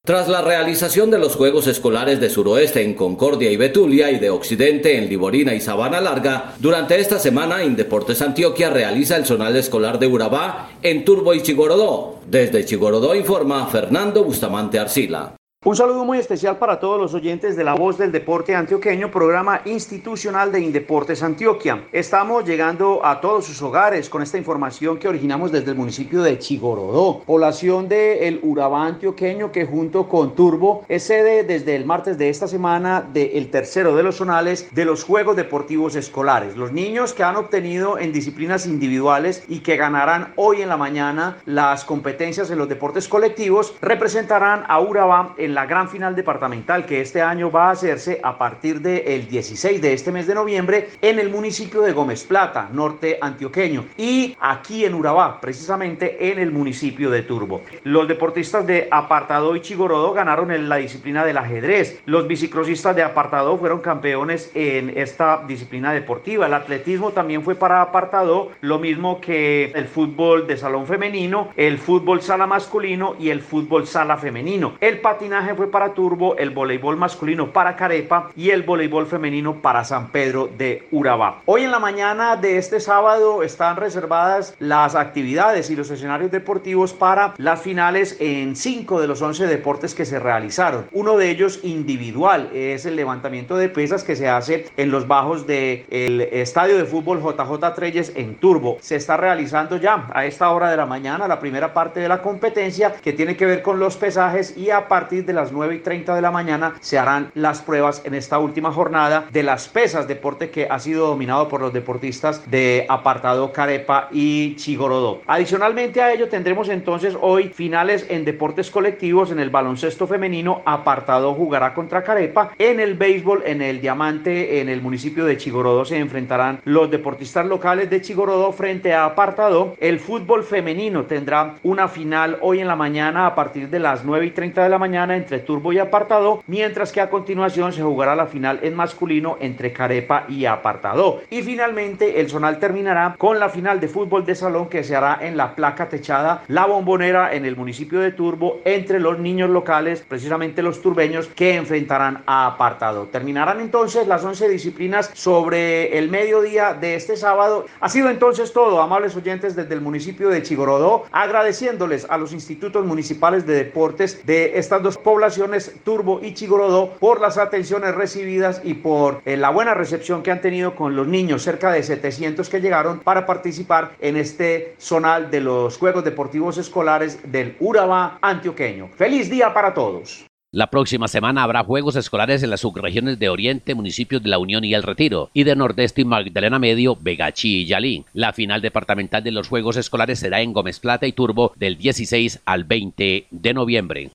Tras 0.09 0.27
la 0.27 0.41
realización 0.41 1.11
de 1.11 1.19
los 1.19 1.35
Juegos 1.35 1.67
Escolares 1.67 2.19
de 2.19 2.31
Suroeste 2.31 2.81
en 2.81 2.95
Concordia 2.95 3.51
y 3.51 3.57
Betulia 3.57 4.09
y 4.09 4.17
de 4.17 4.31
Occidente 4.31 4.97
en 4.97 5.07
Liborina 5.07 5.53
y 5.53 5.61
Sabana 5.61 6.01
Larga, 6.01 6.55
durante 6.57 6.99
esta 6.99 7.19
semana 7.19 7.63
Indeportes 7.63 8.23
Antioquia 8.23 8.71
realiza 8.71 9.17
el 9.17 9.27
zonal 9.27 9.55
escolar 9.55 9.99
de 9.99 10.07
Urabá 10.07 10.71
en 10.81 11.05
Turbo 11.05 11.35
y 11.35 11.43
Chigorodó. 11.43 12.21
Desde 12.25 12.65
Chigorodó 12.65 13.13
informa 13.13 13.67
Fernando 13.67 14.23
Bustamante 14.23 14.79
Arcila. 14.79 15.35
Un 15.65 15.75
saludo 15.75 16.05
muy 16.05 16.19
especial 16.19 16.57
para 16.57 16.79
todos 16.79 16.97
los 16.97 17.13
oyentes 17.13 17.57
de 17.57 17.65
La 17.65 17.73
Voz 17.73 17.97
del 17.97 18.13
Deporte 18.13 18.55
Antioqueño, 18.55 19.11
programa 19.11 19.59
institucional 19.65 20.53
de 20.53 20.61
Indeportes 20.61 21.21
Antioquia. 21.21 21.83
Estamos 21.91 22.45
llegando 22.45 23.05
a 23.05 23.19
todos 23.19 23.43
sus 23.43 23.61
hogares 23.61 24.07
con 24.07 24.21
esta 24.21 24.37
información 24.37 24.97
que 24.97 25.09
originamos 25.09 25.51
desde 25.51 25.71
el 25.71 25.75
municipio 25.77 26.23
de 26.23 26.39
Chigorodó, 26.39 27.23
población 27.25 27.89
de 27.89 28.29
el 28.29 28.39
Urabá 28.41 28.85
antioqueño 28.85 29.51
que 29.51 29.65
junto 29.65 30.07
con 30.07 30.33
Turbo 30.33 30.85
es 30.87 31.03
sede 31.03 31.43
desde 31.43 31.75
el 31.75 31.83
martes 31.83 32.17
de 32.17 32.29
esta 32.29 32.47
semana 32.47 33.01
del 33.01 33.51
tercero 33.51 33.97
de 33.97 34.03
los 34.03 34.15
zonales 34.15 34.73
de 34.73 34.85
los 34.85 35.03
Juegos 35.03 35.35
Deportivos 35.35 35.97
Escolares. 35.97 36.55
Los 36.55 36.71
niños 36.71 37.13
que 37.13 37.23
han 37.23 37.35
obtenido 37.35 37.97
en 37.99 38.13
disciplinas 38.13 38.65
individuales 38.65 39.43
y 39.49 39.59
que 39.59 39.75
ganarán 39.75 40.31
hoy 40.37 40.61
en 40.61 40.69
la 40.69 40.77
mañana 40.77 41.35
las 41.43 41.83
competencias 41.83 42.49
en 42.49 42.59
los 42.59 42.69
deportes 42.69 43.09
colectivos 43.09 43.75
representarán 43.81 44.63
a 44.69 44.79
Urabá 44.79 45.35
en 45.37 45.48
en 45.49 45.55
la 45.55 45.65
gran 45.65 45.89
final 45.89 46.15
departamental 46.15 46.85
que 46.85 47.01
este 47.01 47.23
año 47.23 47.49
va 47.49 47.69
a 47.69 47.71
hacerse 47.71 48.19
a 48.21 48.37
partir 48.37 48.81
del 48.81 49.27
16 49.27 49.81
de 49.81 49.93
este 49.93 50.11
mes 50.11 50.27
de 50.27 50.35
noviembre 50.35 50.89
en 51.01 51.17
el 51.17 51.31
municipio 51.31 51.81
de 51.81 51.91
Gómez 51.91 52.23
Plata, 52.23 52.69
norte 52.71 53.17
antioqueño, 53.19 53.85
y 53.97 54.37
aquí 54.39 54.85
en 54.85 54.93
Urabá, 54.93 55.41
precisamente 55.41 56.31
en 56.31 56.37
el 56.37 56.51
municipio 56.51 57.09
de 57.09 57.23
Turbo. 57.23 57.61
Los 57.83 58.07
deportistas 58.07 58.67
de 58.67 58.87
Apartado 58.91 59.55
y 59.55 59.61
Chigorodó 59.61 60.13
ganaron 60.13 60.51
en 60.51 60.69
la 60.69 60.75
disciplina 60.75 61.25
del 61.25 61.39
ajedrez. 61.39 61.99
Los 62.05 62.27
bicicrosistas 62.27 62.95
de 62.95 63.01
Apartado 63.01 63.57
fueron 63.57 63.79
campeones 63.79 64.51
en 64.53 64.95
esta 64.95 65.43
disciplina 65.47 65.93
deportiva. 65.93 66.45
El 66.45 66.53
atletismo 66.53 67.09
también 67.09 67.41
fue 67.41 67.55
para 67.55 67.81
Apartado, 67.81 68.51
lo 68.61 68.77
mismo 68.77 69.19
que 69.19 69.71
el 69.73 69.87
fútbol 69.87 70.45
de 70.45 70.57
salón 70.57 70.85
femenino, 70.85 71.49
el 71.57 71.79
fútbol 71.79 72.21
sala 72.21 72.45
masculino 72.45 73.15
y 73.19 73.31
el 73.31 73.41
fútbol 73.41 73.87
sala 73.87 74.17
femenino. 74.17 74.73
El 74.79 75.01
patinaje 75.01 75.38
fue 75.55 75.71
para 75.71 75.93
Turbo, 75.93 76.35
el 76.37 76.49
voleibol 76.51 76.97
masculino 76.97 77.51
para 77.51 77.75
Carepa 77.75 78.29
y 78.35 78.49
el 78.49 78.63
voleibol 78.63 79.07
femenino 79.07 79.61
para 79.61 79.83
San 79.83 80.09
Pedro 80.09 80.49
de 80.57 80.87
Urabá. 80.91 81.41
Hoy 81.45 81.63
en 81.63 81.71
la 81.71 81.79
mañana 81.79 82.35
de 82.35 82.57
este 82.57 82.79
sábado 82.79 83.41
están 83.41 83.77
reservadas 83.77 84.55
las 84.59 84.95
actividades 84.95 85.69
y 85.69 85.75
los 85.75 85.89
escenarios 85.89 86.31
deportivos 86.31 86.93
para 86.93 87.33
las 87.37 87.61
finales 87.61 88.17
en 88.19 88.55
cinco 88.55 88.99
de 88.99 89.07
los 89.07 89.21
11 89.21 89.47
deportes 89.47 89.95
que 89.95 90.05
se 90.05 90.19
realizaron. 90.19 90.85
Uno 90.91 91.17
de 91.17 91.29
ellos 91.29 91.61
individual 91.63 92.49
es 92.53 92.85
el 92.85 92.95
levantamiento 92.95 93.57
de 93.57 93.69
pesas 93.69 94.03
que 94.03 94.15
se 94.15 94.27
hace 94.27 94.67
en 94.77 94.91
los 94.91 95.07
bajos 95.07 95.47
del 95.47 96.27
estadio 96.31 96.77
de 96.77 96.85
fútbol 96.85 97.21
JJ 97.21 97.75
Treyes 97.75 98.11
en 98.15 98.35
Turbo. 98.35 98.77
Se 98.81 98.97
está 98.97 99.17
realizando 99.17 99.77
ya 99.77 100.09
a 100.13 100.25
esta 100.25 100.49
hora 100.51 100.69
de 100.69 100.77
la 100.77 100.85
mañana 100.85 101.27
la 101.27 101.39
primera 101.39 101.73
parte 101.73 102.01
de 102.01 102.09
la 102.09 102.21
competencia 102.21 102.93
que 103.01 103.13
tiene 103.13 103.37
que 103.37 103.45
ver 103.45 103.61
con 103.61 103.79
los 103.79 103.97
pesajes 103.97 104.57
y 104.57 104.69
a 104.69 104.87
partir 104.87 105.25
de 105.25 105.28
las 105.33 105.51
9 105.51 105.75
y 105.75 105.79
30 105.79 106.15
de 106.15 106.21
la 106.21 106.31
mañana 106.31 106.75
se 106.79 106.97
harán 106.97 107.31
las 107.35 107.61
pruebas 107.61 108.01
en 108.05 108.13
esta 108.13 108.39
última 108.39 108.71
jornada 108.71 109.25
de 109.31 109.43
las 109.43 109.67
pesas, 109.67 110.07
deporte 110.07 110.49
que 110.49 110.67
ha 110.69 110.79
sido 110.79 111.07
dominado 111.07 111.47
por 111.47 111.61
los 111.61 111.73
deportistas 111.73 112.49
de 112.49 112.85
apartado 112.89 113.51
Carepa 113.51 114.09
y 114.11 114.55
Chigorodó. 114.55 115.21
Adicionalmente 115.27 116.01
a 116.01 116.13
ello 116.13 116.29
tendremos 116.29 116.69
entonces 116.69 117.17
hoy 117.19 117.49
finales 117.49 118.05
en 118.09 118.25
deportes 118.25 118.69
colectivos 118.71 119.31
en 119.31 119.39
el 119.39 119.49
baloncesto 119.49 120.07
femenino, 120.07 120.61
apartado 120.65 121.33
jugará 121.33 121.73
contra 121.73 122.03
Carepa, 122.03 122.51
en 122.57 122.79
el 122.79 122.95
béisbol 122.95 123.43
en 123.45 123.61
el 123.61 123.81
Diamante 123.81 124.59
en 124.59 124.69
el 124.69 124.81
municipio 124.81 125.25
de 125.25 125.37
Chigorodó 125.37 125.85
se 125.85 125.97
enfrentarán 125.97 126.59
los 126.65 126.89
deportistas 126.89 127.45
locales 127.45 127.89
de 127.89 128.01
Chigorodó 128.01 128.51
frente 128.51 128.93
a 128.93 129.05
apartado, 129.05 129.75
el 129.79 129.99
fútbol 129.99 130.43
femenino 130.43 131.03
tendrá 131.03 131.55
una 131.63 131.87
final 131.87 132.37
hoy 132.41 132.59
en 132.59 132.67
la 132.67 132.75
mañana 132.75 133.25
a 133.25 133.35
partir 133.35 133.69
de 133.69 133.79
las 133.79 134.03
9 134.03 134.25
y 134.25 134.31
30 134.31 134.63
de 134.63 134.69
la 134.69 134.77
mañana 134.77 135.15
entre 135.19 135.39
Turbo 135.39 135.71
y 135.71 135.79
Apartado, 135.79 136.43
mientras 136.47 136.91
que 136.91 137.01
a 137.01 137.09
continuación 137.09 137.71
se 137.73 137.83
jugará 137.83 138.15
la 138.15 138.27
final 138.27 138.59
en 138.63 138.75
masculino 138.75 139.37
entre 139.39 139.73
Carepa 139.73 140.25
y 140.27 140.45
Apartado. 140.45 141.21
Y 141.29 141.41
finalmente 141.41 142.19
el 142.19 142.29
zonal 142.29 142.59
terminará 142.59 143.15
con 143.17 143.39
la 143.39 143.49
final 143.49 143.79
de 143.79 143.87
fútbol 143.87 144.25
de 144.25 144.35
salón 144.35 144.69
que 144.69 144.83
se 144.83 144.95
hará 144.95 145.19
en 145.21 145.37
la 145.37 145.55
placa 145.55 145.89
techada 145.89 146.43
La 146.47 146.65
Bombonera 146.65 147.33
en 147.33 147.45
el 147.45 147.55
municipio 147.55 147.99
de 147.99 148.11
Turbo 148.11 148.61
entre 148.65 148.99
los 148.99 149.19
niños 149.19 149.49
locales, 149.49 150.03
precisamente 150.07 150.61
los 150.61 150.81
turbeños 150.81 151.27
que 151.27 151.55
enfrentarán 151.55 152.23
a 152.25 152.47
Apartado. 152.47 153.07
Terminarán 153.07 153.59
entonces 153.59 154.07
las 154.07 154.23
11 154.23 154.49
disciplinas 154.49 155.11
sobre 155.13 155.97
el 155.97 156.09
mediodía 156.09 156.73
de 156.73 156.95
este 156.95 157.17
sábado. 157.17 157.65
Ha 157.79 157.89
sido 157.89 158.09
entonces 158.09 158.53
todo, 158.53 158.81
amables 158.81 159.15
oyentes 159.15 159.55
desde 159.55 159.73
el 159.73 159.81
municipio 159.81 160.29
de 160.29 160.41
Chigorodó, 160.41 161.03
agradeciéndoles 161.11 162.07
a 162.09 162.17
los 162.17 162.33
institutos 162.33 162.85
municipales 162.85 163.45
de 163.45 163.55
deportes 163.55 164.25
de 164.25 164.57
estas 164.57 164.81
dos 164.81 164.97
poblaciones, 165.09 165.73
Turbo 165.83 166.19
y 166.21 166.35
Chigorodó, 166.35 166.91
por 166.99 167.19
las 167.19 167.39
atenciones 167.39 167.95
recibidas 167.95 168.61
y 168.63 168.75
por 168.75 169.23
eh, 169.25 169.37
la 169.37 169.49
buena 169.49 169.73
recepción 169.73 170.21
que 170.21 170.29
han 170.29 170.39
tenido 170.39 170.75
con 170.75 170.95
los 170.95 171.07
niños, 171.07 171.41
cerca 171.41 171.71
de 171.71 171.81
700 171.81 172.47
que 172.47 172.61
llegaron 172.61 172.99
para 172.99 173.25
participar 173.25 173.95
en 174.01 174.17
este 174.17 174.75
zonal 174.77 175.31
de 175.31 175.41
los 175.41 175.79
Juegos 175.79 176.03
Deportivos 176.03 176.59
Escolares 176.59 177.19
del 177.23 177.55
Urabá 177.59 178.19
antioqueño. 178.21 178.89
Feliz 178.95 179.31
día 179.31 179.51
para 179.51 179.73
todos. 179.73 180.27
La 180.51 180.67
próxima 180.67 181.07
semana 181.07 181.41
habrá 181.41 181.63
juegos 181.63 181.95
escolares 181.95 182.43
en 182.43 182.51
las 182.51 182.61
subregiones 182.61 183.17
de 183.17 183.29
Oriente, 183.29 183.73
municipios 183.73 184.21
de 184.21 184.29
La 184.29 184.37
Unión 184.37 184.63
y 184.63 184.75
El 184.75 184.83
Retiro, 184.83 185.31
y 185.33 185.43
de 185.43 185.55
Nordeste 185.55 186.01
y 186.01 186.05
Magdalena 186.05 186.59
Medio, 186.59 186.95
Vegachi 186.95 187.61
y 187.61 187.65
Yalí. 187.65 188.05
La 188.13 188.31
final 188.31 188.61
departamental 188.61 189.23
de 189.23 189.31
los 189.31 189.47
Juegos 189.47 189.75
Escolares 189.75 190.19
será 190.19 190.41
en 190.41 190.53
Gómez 190.53 190.79
Plata 190.79 191.07
y 191.07 191.13
Turbo 191.13 191.51
del 191.55 191.79
16 191.79 192.41
al 192.45 192.63
20 192.63 193.25
de 193.31 193.53
noviembre. 193.55 194.11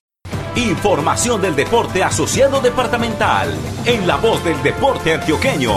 Información 0.55 1.41
del 1.41 1.53
deporte 1.53 2.01
asociado 2.01 2.61
departamental 2.61 3.49
en 3.85 4.07
la 4.07 4.15
voz 4.15 4.41
del 4.41 4.61
deporte 4.63 5.13
antioqueño. 5.13 5.69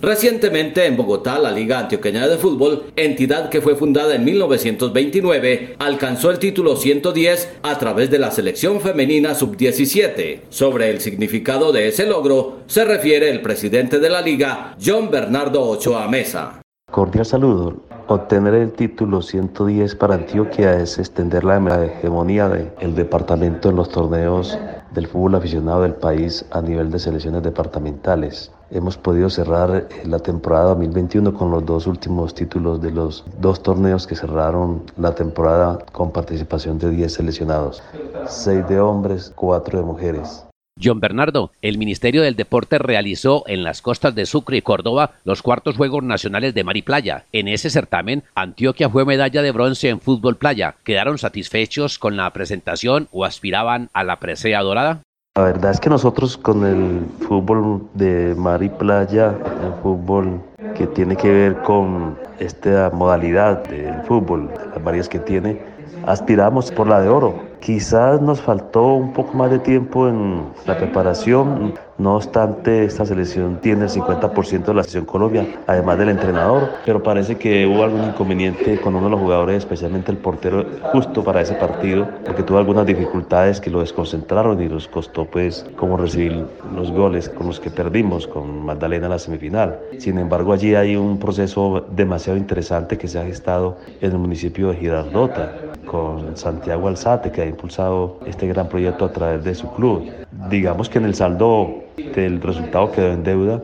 Recientemente 0.00 0.84
en 0.84 0.96
Bogotá, 0.96 1.38
la 1.38 1.52
Liga 1.52 1.78
Antioqueña 1.78 2.26
de 2.26 2.36
Fútbol, 2.36 2.86
entidad 2.96 3.50
que 3.50 3.60
fue 3.60 3.76
fundada 3.76 4.16
en 4.16 4.24
1929, 4.24 5.76
alcanzó 5.78 6.32
el 6.32 6.40
título 6.40 6.74
110 6.74 7.58
a 7.62 7.78
través 7.78 8.10
de 8.10 8.18
la 8.18 8.32
selección 8.32 8.80
femenina 8.80 9.36
sub-17. 9.36 10.40
Sobre 10.50 10.90
el 10.90 11.00
significado 11.00 11.70
de 11.70 11.86
ese 11.86 12.04
logro, 12.04 12.62
se 12.66 12.84
refiere 12.84 13.30
el 13.30 13.42
presidente 13.42 14.00
de 14.00 14.10
la 14.10 14.20
liga, 14.20 14.76
John 14.84 15.08
Bernardo 15.08 15.62
Ochoa 15.62 16.08
Mesa. 16.08 16.60
Cordial 16.90 17.24
saludo. 17.24 17.93
Obtener 18.06 18.52
el 18.52 18.72
título 18.72 19.22
110 19.22 19.94
para 19.94 20.16
Antioquia 20.16 20.78
es 20.78 20.98
extender 20.98 21.42
la 21.42 21.56
hegemonía 21.86 22.48
del 22.50 22.94
departamento 22.94 23.70
en 23.70 23.76
los 23.76 23.88
torneos 23.88 24.58
del 24.92 25.06
fútbol 25.06 25.36
aficionado 25.36 25.82
del 25.82 25.94
país 25.94 26.44
a 26.50 26.60
nivel 26.60 26.90
de 26.90 26.98
selecciones 26.98 27.42
departamentales. 27.42 28.52
Hemos 28.70 28.98
podido 28.98 29.30
cerrar 29.30 29.74
eh, 29.74 29.88
la 30.06 30.18
temporada 30.18 30.66
2021 30.66 31.32
con 31.32 31.50
los 31.50 31.64
dos 31.64 31.86
últimos 31.86 32.34
títulos 32.34 32.82
de 32.82 32.90
los 32.90 33.24
dos 33.40 33.62
torneos 33.62 34.06
que 34.06 34.16
cerraron 34.16 34.82
la 34.98 35.14
temporada 35.14 35.78
con 35.92 36.10
participación 36.10 36.78
de 36.78 36.90
10 36.90 37.10
seleccionados, 37.10 37.82
6 38.26 38.68
de 38.68 38.80
hombres, 38.80 39.32
4 39.34 39.78
de 39.78 39.84
mujeres. 39.84 40.44
John 40.82 40.98
Bernardo, 40.98 41.52
el 41.62 41.78
Ministerio 41.78 42.22
del 42.22 42.34
Deporte 42.34 42.78
realizó 42.78 43.44
en 43.46 43.62
las 43.62 43.80
costas 43.80 44.14
de 44.14 44.26
Sucre 44.26 44.56
y 44.56 44.62
Córdoba 44.62 45.12
los 45.24 45.40
cuartos 45.40 45.76
Juegos 45.76 46.02
Nacionales 46.02 46.52
de 46.52 46.64
Mar 46.64 46.74
Playa. 46.84 47.26
En 47.30 47.46
ese 47.46 47.70
certamen, 47.70 48.24
Antioquia 48.34 48.90
fue 48.90 49.04
medalla 49.04 49.42
de 49.42 49.52
bronce 49.52 49.88
en 49.88 50.00
fútbol 50.00 50.36
playa. 50.36 50.74
¿Quedaron 50.82 51.18
satisfechos 51.18 52.00
con 52.00 52.16
la 52.16 52.32
presentación 52.32 53.08
o 53.12 53.24
aspiraban 53.24 53.88
a 53.92 54.02
la 54.02 54.18
presea 54.18 54.62
dorada? 54.62 55.02
La 55.36 55.44
verdad 55.44 55.70
es 55.70 55.80
que 55.80 55.90
nosotros 55.90 56.36
con 56.36 56.66
el 56.66 57.06
fútbol 57.26 57.88
de 57.94 58.34
mar 58.36 58.62
y 58.62 58.68
playa, 58.68 59.34
el 59.64 59.82
fútbol 59.82 60.40
que 60.76 60.88
tiene 60.88 61.16
que 61.16 61.28
ver 61.28 61.62
con 61.62 62.18
esta 62.40 62.90
modalidad 62.90 63.64
del 63.68 64.02
fútbol, 64.02 64.50
las 64.74 64.82
varias 64.82 65.08
que 65.08 65.20
tiene, 65.20 65.73
aspiramos 66.06 66.70
por 66.70 66.88
la 66.88 67.00
de 67.00 67.08
oro. 67.08 67.34
Quizás 67.60 68.20
nos 68.20 68.40
faltó 68.40 68.94
un 68.94 69.12
poco 69.12 69.34
más 69.34 69.50
de 69.50 69.58
tiempo 69.58 70.08
en 70.08 70.44
la 70.66 70.76
preparación, 70.76 71.74
no 71.98 72.16
obstante 72.16 72.84
esta 72.84 73.06
selección 73.06 73.58
tiene 73.60 73.84
el 73.84 73.90
50% 73.90 74.64
de 74.64 74.74
la 74.74 74.82
selección 74.82 75.04
Colombia, 75.04 75.46
además 75.66 75.98
del 75.98 76.08
entrenador, 76.08 76.70
pero 76.84 77.02
parece 77.02 77.36
que 77.36 77.66
hubo 77.66 77.84
algún 77.84 78.04
inconveniente 78.04 78.80
con 78.80 78.94
uno 78.94 79.04
de 79.04 79.10
los 79.12 79.20
jugadores, 79.20 79.58
especialmente 79.58 80.10
el 80.10 80.18
portero, 80.18 80.64
justo 80.92 81.22
para 81.22 81.40
ese 81.40 81.54
partido, 81.54 82.08
porque 82.24 82.42
tuvo 82.42 82.58
algunas 82.58 82.86
dificultades 82.86 83.60
que 83.60 83.70
lo 83.70 83.80
desconcentraron 83.80 84.60
y 84.60 84.68
nos 84.68 84.88
costó 84.88 85.24
pues 85.24 85.64
como 85.76 85.96
recibir 85.96 86.44
los 86.74 86.90
goles 86.90 87.28
con 87.28 87.46
los 87.46 87.60
que 87.60 87.70
perdimos 87.70 88.26
con 88.26 88.64
Magdalena 88.64 89.06
en 89.06 89.10
la 89.10 89.18
semifinal. 89.18 89.78
Sin 89.98 90.18
embargo, 90.18 90.52
allí 90.52 90.74
hay 90.74 90.96
un 90.96 91.18
proceso 91.18 91.86
demasiado 91.90 92.36
interesante 92.36 92.98
que 92.98 93.08
se 93.08 93.18
ha 93.18 93.24
gestado 93.24 93.76
en 94.00 94.10
el 94.10 94.18
municipio 94.18 94.68
de 94.68 94.76
Girardota, 94.76 95.52
con 95.84 96.36
Santiago 96.36 96.88
Alzate, 96.88 97.30
que 97.30 97.42
ha 97.42 97.46
impulsado 97.46 98.18
este 98.26 98.46
gran 98.46 98.68
proyecto 98.68 99.04
a 99.04 99.12
través 99.12 99.44
de 99.44 99.54
su 99.54 99.70
club. 99.72 100.10
Digamos 100.50 100.88
que 100.88 100.98
en 100.98 101.04
el 101.04 101.14
saldo 101.14 101.84
del 101.96 102.40
resultado 102.40 102.90
quedó 102.92 103.12
en 103.12 103.22
deuda, 103.22 103.62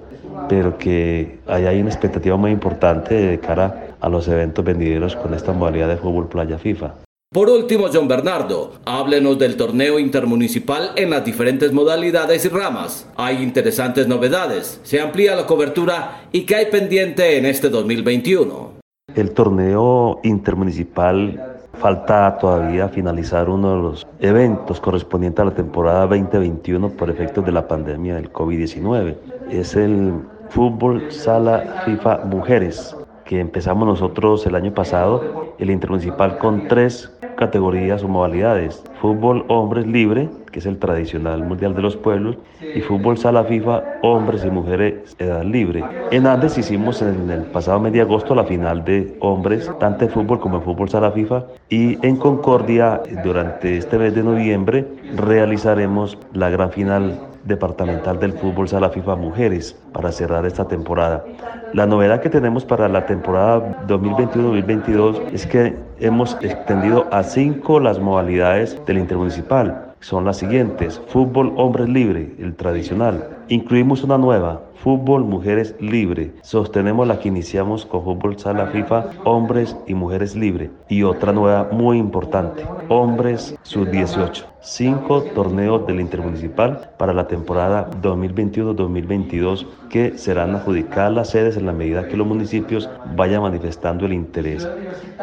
pero 0.48 0.78
que 0.78 1.38
ahí 1.46 1.66
hay 1.66 1.80
una 1.80 1.90
expectativa 1.90 2.36
muy 2.36 2.50
importante 2.50 3.14
de 3.14 3.38
cara 3.38 3.96
a 4.00 4.08
los 4.08 4.28
eventos 4.28 4.64
venideros 4.64 5.16
con 5.16 5.34
esta 5.34 5.52
modalidad 5.52 5.88
de 5.88 5.96
fútbol 5.96 6.28
playa 6.28 6.58
FIFA. 6.58 6.94
Por 7.32 7.48
último, 7.48 7.86
John 7.92 8.08
Bernardo, 8.08 8.72
háblenos 8.84 9.38
del 9.38 9.56
torneo 9.56 10.00
intermunicipal 10.00 10.90
en 10.96 11.10
las 11.10 11.24
diferentes 11.24 11.72
modalidades 11.72 12.44
y 12.44 12.48
ramas. 12.48 13.08
Hay 13.16 13.40
interesantes 13.40 14.08
novedades, 14.08 14.80
se 14.82 15.00
amplía 15.00 15.36
la 15.36 15.46
cobertura 15.46 16.22
y 16.32 16.42
qué 16.42 16.56
hay 16.56 16.66
pendiente 16.66 17.38
en 17.38 17.46
este 17.46 17.68
2021. 17.68 18.72
El 19.14 19.30
torneo 19.30 20.18
intermunicipal 20.24 21.59
Falta 21.74 22.36
todavía 22.38 22.88
finalizar 22.88 23.48
uno 23.48 23.74
de 23.74 23.82
los 23.82 24.06
eventos 24.18 24.80
correspondientes 24.80 25.40
a 25.40 25.46
la 25.46 25.54
temporada 25.54 26.06
2021 26.06 26.90
por 26.90 27.10
efectos 27.10 27.44
de 27.44 27.52
la 27.52 27.66
pandemia 27.66 28.16
del 28.16 28.32
COVID-19. 28.32 29.16
Es 29.50 29.76
el 29.76 30.14
fútbol 30.50 31.10
sala 31.10 31.82
FIFA 31.84 32.24
Mujeres, 32.26 32.94
que 33.24 33.40
empezamos 33.40 33.86
nosotros 33.86 34.44
el 34.46 34.56
año 34.56 34.74
pasado 34.74 35.49
el 35.60 35.70
intermunicipal 35.70 36.38
con 36.38 36.66
tres 36.68 37.12
categorías 37.36 38.02
o 38.02 38.08
modalidades. 38.08 38.82
Fútbol 39.00 39.44
hombres 39.48 39.86
libre, 39.86 40.28
que 40.52 40.58
es 40.58 40.66
el 40.66 40.78
tradicional 40.78 41.42
mundial 41.44 41.74
de 41.74 41.82
los 41.82 41.96
pueblos, 41.96 42.36
y 42.74 42.80
fútbol 42.80 43.16
sala 43.16 43.44
FIFA 43.44 43.82
hombres 44.02 44.44
y 44.44 44.50
mujeres 44.50 45.16
edad 45.18 45.44
libre. 45.44 45.82
En 46.10 46.26
Andes 46.26 46.58
hicimos 46.58 47.00
en 47.00 47.30
el 47.30 47.42
pasado 47.44 47.80
mes 47.80 47.92
de 47.92 48.02
agosto 48.02 48.34
la 48.34 48.44
final 48.44 48.84
de 48.84 49.16
hombres, 49.20 49.70
tanto 49.78 50.04
de 50.04 50.10
fútbol 50.10 50.40
como 50.40 50.60
fútbol 50.60 50.90
sala 50.90 51.12
FIFA, 51.12 51.44
y 51.70 52.04
en 52.06 52.16
Concordia 52.16 53.00
durante 53.24 53.76
este 53.78 53.98
mes 53.98 54.14
de 54.14 54.22
noviembre 54.22 54.86
realizaremos 55.16 56.18
la 56.34 56.50
gran 56.50 56.70
final 56.70 57.18
departamental 57.44 58.18
del 58.18 58.32
fútbol 58.32 58.68
sala 58.68 58.90
FIFA 58.90 59.16
Mujeres 59.16 59.76
para 59.92 60.12
cerrar 60.12 60.46
esta 60.46 60.66
temporada. 60.66 61.24
La 61.72 61.86
novedad 61.86 62.20
que 62.20 62.30
tenemos 62.30 62.64
para 62.64 62.88
la 62.88 63.06
temporada 63.06 63.86
2021-2022 63.86 65.32
es 65.32 65.46
que 65.46 65.76
hemos 66.00 66.36
extendido 66.40 67.06
a 67.10 67.22
cinco 67.22 67.80
las 67.80 67.98
modalidades 67.98 68.80
del 68.86 68.98
intermunicipal. 68.98 69.94
Son 70.00 70.24
las 70.24 70.38
siguientes, 70.38 71.00
fútbol 71.08 71.52
hombres 71.56 71.88
libre, 71.88 72.34
el 72.38 72.54
tradicional. 72.54 73.38
Incluimos 73.48 74.02
una 74.02 74.18
nueva, 74.18 74.62
fútbol 74.80 75.24
mujeres 75.24 75.74
libre. 75.78 76.32
Sostenemos 76.42 77.06
la 77.06 77.18
que 77.18 77.28
iniciamos 77.28 77.84
con 77.84 78.02
fútbol 78.02 78.38
sala 78.38 78.66
FIFA, 78.68 79.10
hombres 79.24 79.76
y 79.86 79.94
mujeres 79.94 80.34
libre. 80.34 80.70
Y 80.88 81.02
otra 81.02 81.32
nueva 81.32 81.68
muy 81.70 81.98
importante, 81.98 82.64
hombres 82.88 83.54
sub-18 83.62 84.50
cinco 84.62 85.22
torneos 85.22 85.86
del 85.86 86.00
Intermunicipal 86.00 86.90
para 86.98 87.14
la 87.14 87.26
temporada 87.26 87.90
2021-2022 88.02 89.66
que 89.88 90.18
serán 90.18 90.54
adjudicadas 90.54 91.12
las 91.12 91.30
sedes 91.30 91.56
en 91.56 91.66
la 91.66 91.72
medida 91.72 92.06
que 92.06 92.16
los 92.16 92.26
municipios 92.26 92.88
vayan 93.16 93.42
manifestando 93.42 94.06
el 94.06 94.12
interés. 94.12 94.68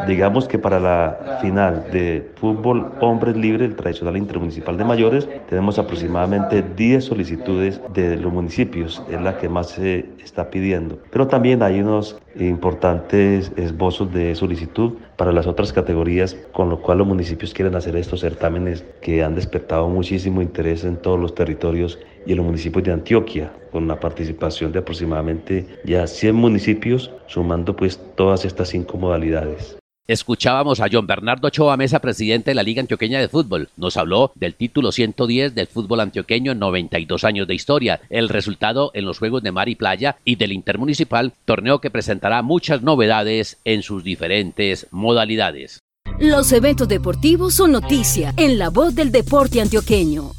Digamos 0.08 0.48
que 0.48 0.58
para 0.58 0.80
la 0.80 1.40
final 1.42 1.86
de 1.92 2.32
fútbol 2.36 2.92
hombres 3.00 3.38
libre, 3.38 3.66
el 3.66 3.76
tradicional 3.76 4.18
intermunicipal 4.18 4.78
de 4.78 4.84
mayores, 4.84 5.30
tenemos 5.50 5.80
aproximadamente 5.80 6.64
10 6.76 7.06
solicitudes 7.06 7.80
de 7.94 8.18
los 8.18 8.34
municipios, 8.34 9.02
es 9.10 9.22
la 9.22 9.38
que 9.38 9.47
más 9.50 9.70
se 9.70 10.06
está 10.24 10.50
pidiendo. 10.50 11.00
Pero 11.12 11.28
también 11.28 11.64
hay 11.64 11.82
unos 11.82 12.20
importantes 12.40 13.52
esbozos 13.58 14.14
de 14.14 14.36
solicitud 14.36 14.94
para 15.16 15.32
las 15.32 15.48
otras 15.48 15.74
categorías, 15.74 16.36
con 16.52 16.70
lo 16.70 16.82
cual 16.82 17.00
los 17.00 17.08
municipios 17.08 17.54
quieren 17.54 17.76
hacer 17.76 17.96
estos 17.96 18.22
certámenes 18.22 18.86
que 19.02 19.24
han 19.24 19.36
despertado 19.36 19.88
muchísimo 19.90 20.42
interés 20.42 20.84
en 20.84 20.98
todos 20.98 21.20
los 21.20 21.36
territorios 21.36 22.00
y 22.26 22.32
en 22.32 22.38
los 22.38 22.46
municipios 22.46 22.84
de 22.84 22.94
Antioquia, 22.94 23.52
con 23.72 23.84
una 23.84 24.00
participación 24.00 24.72
de 24.72 24.80
aproximadamente 24.80 25.66
ya 25.86 26.06
100 26.06 26.36
municipios, 26.36 27.12
sumando 27.28 27.76
pues 27.76 28.00
todas 28.16 28.46
estas 28.46 28.70
cinco 28.70 28.98
modalidades. 28.98 29.78
Escuchábamos 30.08 30.80
a 30.80 30.88
John 30.90 31.06
Bernardo 31.06 31.50
Ochoa 31.50 31.76
Mesa, 31.76 32.00
presidente 32.00 32.52
de 32.52 32.56
la 32.56 32.64
Liga 32.64 32.80
Antioqueña 32.80 33.20
de 33.20 33.28
Fútbol. 33.28 33.68
Nos 33.76 33.98
habló 33.98 34.32
del 34.36 34.56
título 34.56 34.94
110 34.94 35.54
del 35.54 35.68
fútbol 35.68 36.00
antioqueño 36.00 36.54
en 36.54 36.60
92 36.60 37.26
años 37.26 37.46
de 37.46 37.56
historia, 37.56 38.00
el 38.10 38.30
resultado 38.30 38.92
en 38.94 39.04
los 39.04 39.20
Juegos 39.20 39.44
de 39.44 39.52
Mar 39.52 39.68
y 39.68 39.76
Playa 39.76 40.16
y 40.24 40.38
del 40.38 40.54
Intermunicipal, 40.54 41.34
torneo 41.44 41.82
que 41.82 41.92
presentará 41.92 42.42
muchas 42.42 42.84
novedades 42.84 43.58
en 43.66 43.84
sus 43.84 44.02
diferentes 44.06 44.88
modalidades. 44.92 45.82
Los 46.20 46.54
eventos 46.54 46.88
deportivos 46.88 47.56
son 47.56 47.74
noticia 47.74 48.34
en 48.38 48.58
la 48.58 48.70
voz 48.70 48.96
del 48.96 49.12
deporte 49.12 49.60
antioqueño. 49.60 50.32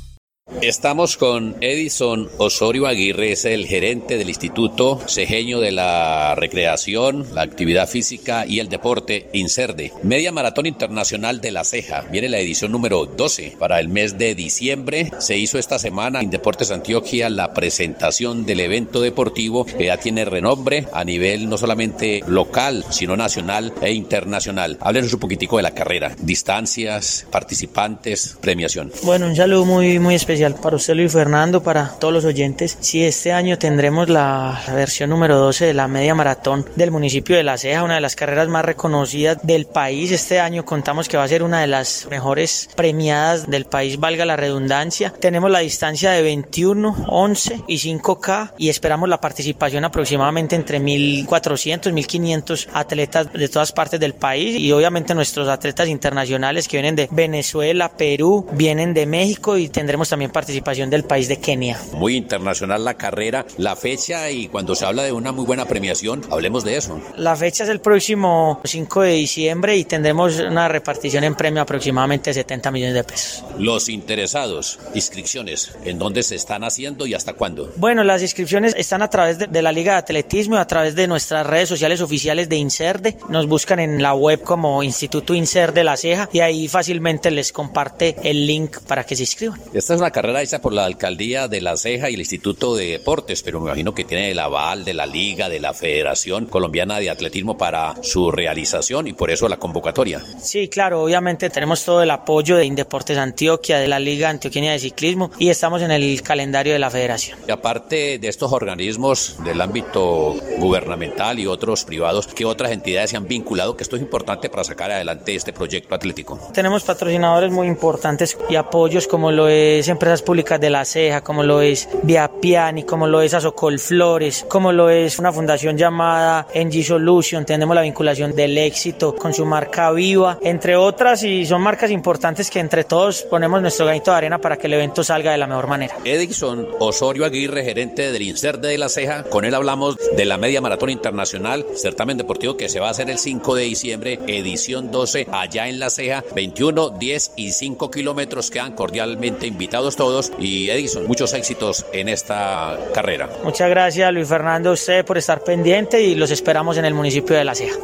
Estamos 0.62 1.16
con 1.18 1.56
Edison 1.60 2.28
Osorio 2.38 2.86
Aguirre, 2.86 3.32
es 3.32 3.44
el 3.44 3.66
gerente 3.66 4.16
del 4.16 4.30
Instituto 4.30 5.00
Cejeño 5.06 5.60
de 5.60 5.70
la 5.70 6.34
Recreación, 6.34 7.26
la 7.34 7.42
Actividad 7.42 7.86
Física 7.86 8.44
y 8.44 8.58
el 8.58 8.68
Deporte, 8.68 9.28
INCERDE. 9.34 9.92
Media 10.02 10.32
Maratón 10.32 10.66
Internacional 10.66 11.40
de 11.42 11.52
la 11.52 11.64
Ceja. 11.64 12.06
Viene 12.10 12.30
la 12.30 12.38
edición 12.38 12.72
número 12.72 13.04
12 13.04 13.56
para 13.58 13.78
el 13.78 13.88
mes 13.88 14.18
de 14.18 14.34
diciembre. 14.34 15.12
Se 15.18 15.36
hizo 15.36 15.58
esta 15.58 15.78
semana 15.78 16.20
en 16.20 16.30
Deportes 16.30 16.72
Antioquia 16.72 17.30
la 17.30 17.52
presentación 17.52 18.44
del 18.44 18.60
evento 18.60 19.00
deportivo 19.00 19.64
que 19.64 19.86
ya 19.86 19.98
tiene 19.98 20.24
renombre 20.24 20.86
a 20.92 21.04
nivel 21.04 21.48
no 21.48 21.58
solamente 21.58 22.24
local, 22.26 22.84
sino 22.88 23.16
nacional 23.16 23.74
e 23.82 23.92
internacional. 23.92 24.78
Háblenos 24.80 25.12
un 25.12 25.20
poquitico 25.20 25.58
de 25.58 25.62
la 25.62 25.74
carrera, 25.74 26.16
distancias, 26.20 27.26
participantes, 27.30 28.38
premiación. 28.40 28.90
Bueno, 29.04 29.26
un 29.26 29.36
saludo 29.36 29.66
muy, 29.66 29.98
muy 29.98 30.14
especial 30.14 30.37
para 30.60 30.76
usted 30.76 30.94
Luis 30.94 31.12
Fernando, 31.12 31.62
para 31.62 31.88
todos 31.98 32.14
los 32.14 32.24
oyentes. 32.24 32.78
Si 32.80 33.04
este 33.04 33.32
año 33.32 33.58
tendremos 33.58 34.08
la 34.08 34.60
versión 34.72 35.10
número 35.10 35.36
12 35.36 35.66
de 35.66 35.74
la 35.74 35.88
media 35.88 36.14
maratón 36.14 36.64
del 36.76 36.90
municipio 36.90 37.36
de 37.36 37.42
La 37.42 37.58
Ceja, 37.58 37.82
una 37.82 37.96
de 37.96 38.00
las 38.00 38.14
carreras 38.14 38.48
más 38.48 38.64
reconocidas 38.64 39.38
del 39.42 39.66
país. 39.66 40.12
Este 40.12 40.38
año 40.38 40.64
contamos 40.64 41.08
que 41.08 41.16
va 41.16 41.24
a 41.24 41.28
ser 41.28 41.42
una 41.42 41.60
de 41.60 41.66
las 41.66 42.06
mejores 42.10 42.68
premiadas 42.76 43.50
del 43.50 43.64
país, 43.64 43.98
valga 43.98 44.24
la 44.24 44.36
redundancia. 44.36 45.12
Tenemos 45.18 45.50
la 45.50 45.58
distancia 45.58 46.12
de 46.12 46.22
21, 46.22 47.06
11 47.08 47.62
y 47.66 47.76
5K 47.76 48.52
y 48.58 48.68
esperamos 48.68 49.08
la 49.08 49.20
participación 49.20 49.84
aproximadamente 49.84 50.54
entre 50.54 50.80
1.400, 50.80 51.92
1.500 51.92 52.68
atletas 52.72 53.32
de 53.32 53.48
todas 53.48 53.72
partes 53.72 53.98
del 53.98 54.14
país 54.14 54.58
y 54.58 54.70
obviamente 54.70 55.14
nuestros 55.14 55.48
atletas 55.48 55.88
internacionales 55.88 56.68
que 56.68 56.76
vienen 56.76 56.96
de 56.96 57.08
Venezuela, 57.10 57.90
Perú, 57.96 58.46
vienen 58.52 58.94
de 58.94 59.06
México 59.06 59.56
y 59.56 59.68
tendremos 59.68 60.08
también 60.08 60.27
participación 60.30 60.90
del 60.90 61.04
país 61.04 61.28
de 61.28 61.38
Kenia. 61.38 61.78
Muy 61.92 62.16
internacional 62.16 62.84
la 62.84 62.94
carrera, 62.94 63.46
la 63.56 63.76
fecha 63.76 64.30
y 64.30 64.48
cuando 64.48 64.74
se 64.74 64.84
habla 64.84 65.02
de 65.02 65.12
una 65.12 65.32
muy 65.32 65.44
buena 65.44 65.66
premiación, 65.66 66.22
hablemos 66.30 66.64
de 66.64 66.76
eso. 66.76 67.00
La 67.16 67.36
fecha 67.36 67.64
es 67.64 67.70
el 67.70 67.80
próximo 67.80 68.60
5 68.64 69.02
de 69.02 69.12
diciembre 69.12 69.76
y 69.76 69.84
tendremos 69.84 70.38
una 70.40 70.68
repartición 70.68 71.24
en 71.24 71.34
premio 71.34 71.62
aproximadamente 71.62 72.30
de 72.30 72.34
70 72.34 72.70
millones 72.70 72.94
de 72.94 73.04
pesos. 73.04 73.44
Los 73.58 73.88
interesados, 73.88 74.78
inscripciones, 74.94 75.72
¿en 75.84 75.98
dónde 75.98 76.22
se 76.22 76.34
están 76.34 76.64
haciendo 76.64 77.06
y 77.06 77.14
hasta 77.14 77.32
cuándo? 77.32 77.72
Bueno, 77.76 78.04
las 78.04 78.22
inscripciones 78.22 78.74
están 78.76 79.02
a 79.02 79.10
través 79.10 79.38
de, 79.38 79.46
de 79.46 79.62
la 79.62 79.72
Liga 79.72 79.92
de 79.92 79.98
Atletismo 79.98 80.56
y 80.56 80.58
a 80.58 80.66
través 80.66 80.94
de 80.94 81.06
nuestras 81.06 81.46
redes 81.46 81.68
sociales 81.68 82.00
oficiales 82.00 82.48
de 82.48 82.56
INCERDE. 82.56 83.18
Nos 83.28 83.46
buscan 83.46 83.80
en 83.80 84.02
la 84.02 84.14
web 84.14 84.42
como 84.42 84.82
Instituto 84.82 85.34
INCERDE 85.34 85.84
La 85.84 85.96
Ceja 85.96 86.28
y 86.32 86.40
ahí 86.40 86.68
fácilmente 86.68 87.30
les 87.30 87.52
comparte 87.52 88.16
el 88.22 88.46
link 88.46 88.78
para 88.86 89.04
que 89.04 89.16
se 89.16 89.22
inscriban. 89.22 89.60
Esta 89.72 89.94
es 89.94 90.00
una 90.00 90.07
carrera 90.10 90.42
hecha 90.42 90.60
por 90.60 90.72
la 90.72 90.84
alcaldía 90.84 91.48
de 91.48 91.60
La 91.60 91.76
Ceja 91.76 92.10
y 92.10 92.14
el 92.14 92.20
Instituto 92.20 92.76
de 92.76 92.86
Deportes, 92.86 93.42
pero 93.42 93.60
me 93.60 93.68
imagino 93.68 93.94
que 93.94 94.04
tiene 94.04 94.30
el 94.30 94.38
aval 94.38 94.84
de 94.84 94.94
la 94.94 95.06
Liga, 95.06 95.48
de 95.48 95.60
la 95.60 95.74
Federación 95.74 96.46
Colombiana 96.46 96.98
de 96.98 97.10
Atletismo 97.10 97.56
para 97.56 97.94
su 98.02 98.30
realización 98.30 99.06
y 99.06 99.12
por 99.12 99.30
eso 99.30 99.48
la 99.48 99.58
convocatoria. 99.58 100.22
Sí, 100.40 100.68
claro, 100.68 101.02
obviamente 101.02 101.50
tenemos 101.50 101.84
todo 101.84 102.02
el 102.02 102.10
apoyo 102.10 102.56
de 102.56 102.64
Indeportes 102.64 103.18
Antioquia, 103.18 103.78
de 103.78 103.88
la 103.88 103.98
Liga 103.98 104.28
Antioqueña 104.28 104.72
de 104.72 104.78
Ciclismo 104.78 105.30
y 105.38 105.48
estamos 105.48 105.82
en 105.82 105.90
el 105.90 106.22
calendario 106.22 106.72
de 106.72 106.78
la 106.78 106.90
Federación. 106.90 107.38
Y 107.46 107.50
aparte 107.50 108.18
de 108.18 108.28
estos 108.28 108.52
organismos 108.52 109.36
del 109.44 109.60
ámbito 109.60 110.36
gubernamental 110.58 111.38
y 111.38 111.46
otros 111.46 111.84
privados, 111.84 112.26
¿qué 112.26 112.44
otras 112.44 112.72
entidades 112.72 113.10
se 113.10 113.16
han 113.16 113.26
vinculado? 113.26 113.76
Que 113.76 113.82
esto 113.82 113.96
es 113.96 114.02
importante 114.02 114.48
para 114.48 114.64
sacar 114.64 114.90
adelante 114.90 115.34
este 115.34 115.52
proyecto 115.52 115.94
atlético. 115.94 116.38
Tenemos 116.52 116.82
patrocinadores 116.84 117.50
muy 117.50 117.66
importantes 117.66 118.36
y 118.48 118.56
apoyos 118.56 119.06
como 119.06 119.32
lo 119.32 119.48
es 119.48 119.88
Empresas 119.98 120.22
públicas 120.22 120.60
de 120.60 120.70
La 120.70 120.84
Ceja, 120.84 121.22
como 121.22 121.42
lo 121.42 121.60
es 121.60 121.88
Via 122.04 122.30
Piani, 122.40 122.84
como 122.84 123.08
lo 123.08 123.20
es 123.20 123.34
Azocol 123.34 123.80
Flores, 123.80 124.46
como 124.48 124.70
lo 124.70 124.90
es 124.90 125.18
una 125.18 125.32
fundación 125.32 125.76
llamada 125.76 126.46
NG 126.54 126.84
Solution, 126.84 127.44
tenemos 127.44 127.74
la 127.74 127.82
vinculación 127.82 128.32
del 128.32 128.56
éxito 128.58 129.16
con 129.16 129.34
su 129.34 129.44
marca 129.44 129.90
Viva, 129.90 130.38
entre 130.40 130.76
otras, 130.76 131.24
y 131.24 131.44
son 131.46 131.62
marcas 131.62 131.90
importantes 131.90 132.48
que 132.48 132.60
entre 132.60 132.84
todos 132.84 133.22
ponemos 133.22 133.60
nuestro 133.60 133.86
granito 133.86 134.12
de 134.12 134.18
arena 134.18 134.38
para 134.38 134.56
que 134.56 134.68
el 134.68 134.74
evento 134.74 135.02
salga 135.02 135.32
de 135.32 135.38
la 135.38 135.48
mejor 135.48 135.66
manera. 135.66 135.96
Edison 136.04 136.68
Osorio 136.78 137.24
Aguirre, 137.24 137.64
gerente 137.64 138.12
del 138.12 138.22
INSERDE 138.22 138.68
de 138.68 138.78
La 138.78 138.88
Ceja, 138.88 139.24
con 139.24 139.44
él 139.44 139.54
hablamos 139.56 139.96
de 140.16 140.24
la 140.24 140.38
Media 140.38 140.60
Maratón 140.60 140.90
Internacional, 140.90 141.66
certamen 141.74 142.18
deportivo 142.18 142.56
que 142.56 142.68
se 142.68 142.78
va 142.78 142.86
a 142.86 142.90
hacer 142.92 143.10
el 143.10 143.18
5 143.18 143.56
de 143.56 143.64
diciembre, 143.64 144.20
edición 144.28 144.92
12, 144.92 145.26
allá 145.32 145.66
en 145.66 145.80
La 145.80 145.90
Ceja, 145.90 146.22
21, 146.36 146.90
10 146.90 147.32
y 147.34 147.50
5 147.50 147.90
kilómetros, 147.90 148.52
quedan 148.52 148.76
cordialmente 148.76 149.48
invitados 149.48 149.87
todos 149.96 150.32
y 150.38 150.70
Edison, 150.70 151.06
muchos 151.06 151.32
éxitos 151.34 151.86
en 151.92 152.08
esta 152.08 152.78
carrera. 152.94 153.28
Muchas 153.44 153.70
gracias 153.70 154.12
Luis 154.12 154.28
Fernando, 154.28 154.70
a 154.70 154.72
usted 154.72 155.04
por 155.04 155.18
estar 155.18 155.42
pendiente 155.42 156.02
y 156.02 156.14
los 156.14 156.30
esperamos 156.30 156.76
en 156.76 156.84
el 156.84 156.94
municipio 156.94 157.36
de 157.36 157.44
La 157.44 157.54
Ceja. 157.54 157.78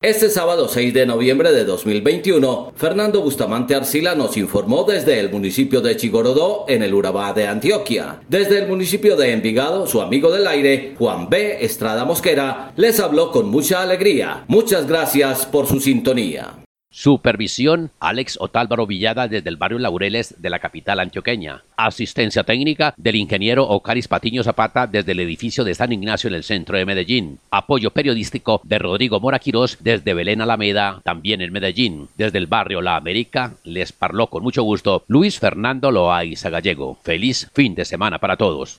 Este 0.00 0.30
sábado 0.30 0.68
6 0.68 0.94
de 0.94 1.06
noviembre 1.06 1.50
de 1.50 1.64
2021, 1.64 2.72
Fernando 2.76 3.20
Bustamante 3.20 3.74
Arcila 3.74 4.14
nos 4.14 4.36
informó 4.36 4.84
desde 4.84 5.18
el 5.18 5.28
municipio 5.28 5.80
de 5.80 5.96
Chigorodó, 5.96 6.66
en 6.68 6.84
el 6.84 6.94
Urabá 6.94 7.32
de 7.32 7.48
Antioquia. 7.48 8.20
Desde 8.28 8.60
el 8.60 8.68
municipio 8.68 9.16
de 9.16 9.32
Envigado, 9.32 9.88
su 9.88 10.00
amigo 10.00 10.30
del 10.30 10.46
aire, 10.46 10.94
Juan 10.96 11.28
B. 11.28 11.64
Estrada 11.64 12.04
Mosquera, 12.04 12.72
les 12.76 13.00
habló 13.00 13.32
con 13.32 13.48
mucha 13.48 13.82
alegría. 13.82 14.44
Muchas 14.46 14.86
gracias 14.86 15.44
por 15.46 15.66
su 15.66 15.80
sintonía. 15.80 16.54
Supervisión, 16.90 17.90
Alex 18.00 18.38
Otálvaro 18.40 18.86
Villada 18.86 19.28
desde 19.28 19.50
el 19.50 19.56
barrio 19.56 19.78
Laureles 19.78 20.34
de 20.38 20.50
la 20.50 20.58
capital 20.58 21.00
antioqueña. 21.00 21.62
Asistencia 21.76 22.44
técnica 22.44 22.94
del 22.96 23.16
ingeniero 23.16 23.68
Ocaris 23.68 24.08
Patiño 24.08 24.42
Zapata 24.42 24.86
desde 24.86 25.12
el 25.12 25.20
edificio 25.20 25.64
de 25.64 25.74
San 25.74 25.92
Ignacio 25.92 26.28
en 26.28 26.34
el 26.34 26.44
centro 26.44 26.78
de 26.78 26.86
Medellín. 26.86 27.40
Apoyo 27.50 27.90
periodístico 27.90 28.60
de 28.64 28.78
Rodrigo 28.78 29.20
Mora 29.20 29.38
Quirós 29.38 29.76
desde 29.80 30.14
Belén 30.14 30.40
Alameda, 30.40 31.00
también 31.04 31.42
en 31.42 31.52
Medellín. 31.52 32.08
Desde 32.16 32.38
el 32.38 32.46
barrio 32.46 32.80
La 32.80 32.96
América 32.96 33.54
les 33.64 33.92
parló 33.92 34.28
con 34.28 34.42
mucho 34.42 34.62
gusto 34.62 35.04
Luis 35.08 35.38
Fernando 35.38 35.90
Loaiza 35.90 36.50
Gallego. 36.50 36.98
Feliz 37.02 37.50
fin 37.54 37.74
de 37.74 37.84
semana 37.84 38.18
para 38.18 38.36
todos. 38.36 38.78